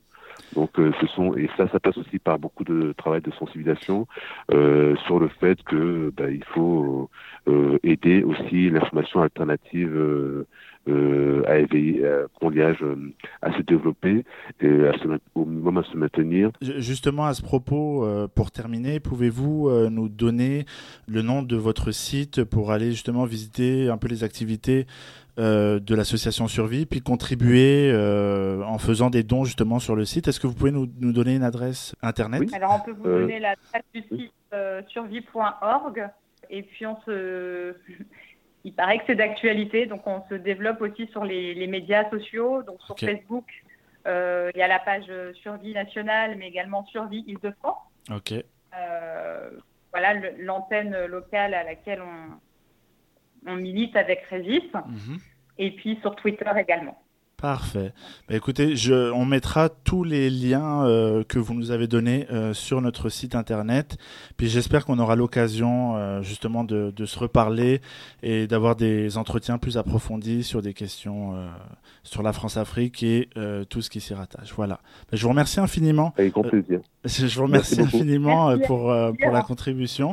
Donc, 0.56 0.72
ce 0.76 1.08
sont 1.16 1.36
et 1.36 1.50
ça, 1.58 1.68
ça 1.70 1.80
passe 1.80 1.98
aussi 1.98 2.20
par 2.20 2.40
beaucoup 2.40 2.64
de 2.64 2.94
travail 2.98 3.22
de 3.22 3.32
sensibilisation 3.32 4.08
sur 4.50 5.20
le 5.20 5.30
fait 5.40 5.62
que 5.64 6.12
bah, 6.16 6.30
il 6.30 6.44
faut 6.44 7.10
aider 7.84 8.24
aussi 8.24 8.70
l'information 8.70 9.22
alternative 9.22 10.46
euh, 10.90 11.44
à 11.46 11.60
éveiller, 11.60 12.04
euh, 12.04 12.26
euh, 12.44 12.96
à 13.44 13.56
se 13.56 13.62
développer 13.62 14.26
et 14.62 14.88
à 14.88 14.94
se, 14.94 15.08
au 15.36 15.46
minimum 15.46 15.78
à 15.78 15.84
se 15.84 15.96
maintenir. 15.96 16.50
Justement, 16.60 17.26
à 17.26 17.36
ce 17.36 17.44
propos, 17.44 18.08
pour 18.34 18.50
terminer, 18.50 19.00
pouvez-vous 19.00 19.70
nous 19.92 20.10
donner 20.10 20.66
le 21.08 21.22
nom 21.22 21.44
de 21.44 21.56
votre 21.56 21.92
site 21.92 22.44
pour 22.44 22.72
aller 22.72 22.90
justement 22.92 23.26
visiter 23.26 23.90
un 23.90 23.98
peu 23.98 24.08
les 24.08 24.24
activités 24.24 24.88
de 25.38 25.96
l'association 25.96 26.48
Survie, 26.48 26.86
puis 26.86 27.02
contribuer 27.02 27.92
en 27.94 28.78
faisant 28.78 29.10
des 29.10 29.24
dons 29.24 29.44
justement 29.44 29.80
sur 29.80 29.96
le 29.96 30.06
site. 30.06 30.28
Est-ce 30.28 30.40
que 30.40 30.48
vous 30.48 30.54
pouvez 30.54 30.72
nous, 30.72 30.88
nous 31.00 31.14
donner 31.14 31.36
une 31.36 31.44
adresse 31.44 31.96
internet 32.02 32.54
Alors 32.54 32.82
on 32.82 32.86
peut 32.86 32.92
vous 32.92 33.04
donner 33.04 33.40
l'adresse 33.40 33.84
du 33.94 34.02
site 34.02 34.34
survie.org 34.90 36.10
et 36.50 36.64
puis 36.64 36.86
on 36.86 37.00
se 37.06 37.76
il 38.64 38.74
paraît 38.74 39.00
que 39.00 39.06
c'est 39.08 39.16
d'actualité, 39.16 39.86
donc 39.86 40.06
on 40.06 40.24
se 40.30 40.36
développe 40.36 40.82
aussi 40.82 41.08
sur 41.08 41.24
les, 41.24 41.68
médias 41.68 42.10
sociaux, 42.10 42.64
donc 42.64 42.82
sur 42.82 42.98
Facebook. 42.98 43.46
Euh, 44.08 44.52
il 44.54 44.60
y 44.60 44.64
a 44.64 44.68
la 44.68 44.80
page 44.80 45.12
Survie 45.42 45.74
nationale, 45.74 46.36
mais 46.38 46.48
également 46.48 46.86
Survie 46.86 47.24
Île-de-France. 47.28 47.78
Ok. 48.12 48.34
Euh, 48.34 49.50
voilà 49.92 50.14
l'antenne 50.40 51.06
locale 51.06 51.54
à 51.54 51.64
laquelle 51.64 52.02
on, 52.02 52.38
milite 53.46 53.96
avec 53.96 54.22
Régis. 54.30 54.64
Mhm. 54.74 55.18
Et 55.58 55.72
puis 55.72 55.98
sur 56.02 56.16
Twitter 56.16 56.50
également. 56.58 56.98
Parfait. 57.42 57.92
Bah, 58.30 58.36
écoutez, 58.36 58.76
je, 58.76 59.12
on 59.12 59.26
mettra 59.26 59.70
tous 59.70 60.04
les 60.04 60.30
liens 60.30 60.86
euh, 60.86 61.24
que 61.24 61.40
vous 61.40 61.56
nous 61.56 61.72
avez 61.72 61.88
donnés 61.88 62.28
euh, 62.32 62.54
sur 62.54 62.82
notre 62.82 63.10
site 63.10 63.34
internet. 63.34 63.98
Puis 64.38 64.48
j'espère 64.48 64.86
qu'on 64.86 65.00
aura 65.00 65.16
l'occasion 65.16 65.98
euh, 65.98 66.22
justement 66.22 66.64
de, 66.64 66.94
de, 66.96 67.06
se 67.06 67.18
reparler 67.18 67.82
et 68.22 68.46
d'avoir 68.46 68.76
des 68.76 69.18
entretiens 69.18 69.58
plus 69.58 69.80
approfondis 69.80 70.44
sur 70.44 70.62
des 70.62 70.76
questions 70.76 71.34
sur 72.04 72.22
la 72.22 72.32
France-Afrique 72.32 73.02
et 73.02 73.30
tout 73.70 73.82
ce 73.82 73.90
qui 73.90 74.02
s'y 74.02 74.14
rattache. 74.14 74.54
Voilà. 74.56 74.76
Bah, 75.10 75.14
je 75.18 75.24
vous 75.24 75.30
remercie 75.30 75.60
infiniment. 75.60 76.14
Avec 76.18 76.34
grand 76.34 76.44
plaisir. 76.44 76.82
je 77.06 77.36
vous 77.36 77.46
remercie 77.46 77.82
infiniment 77.82 78.56
pour, 78.60 78.94
pour 79.20 79.32
la 79.32 79.42
contribution. 79.42 80.10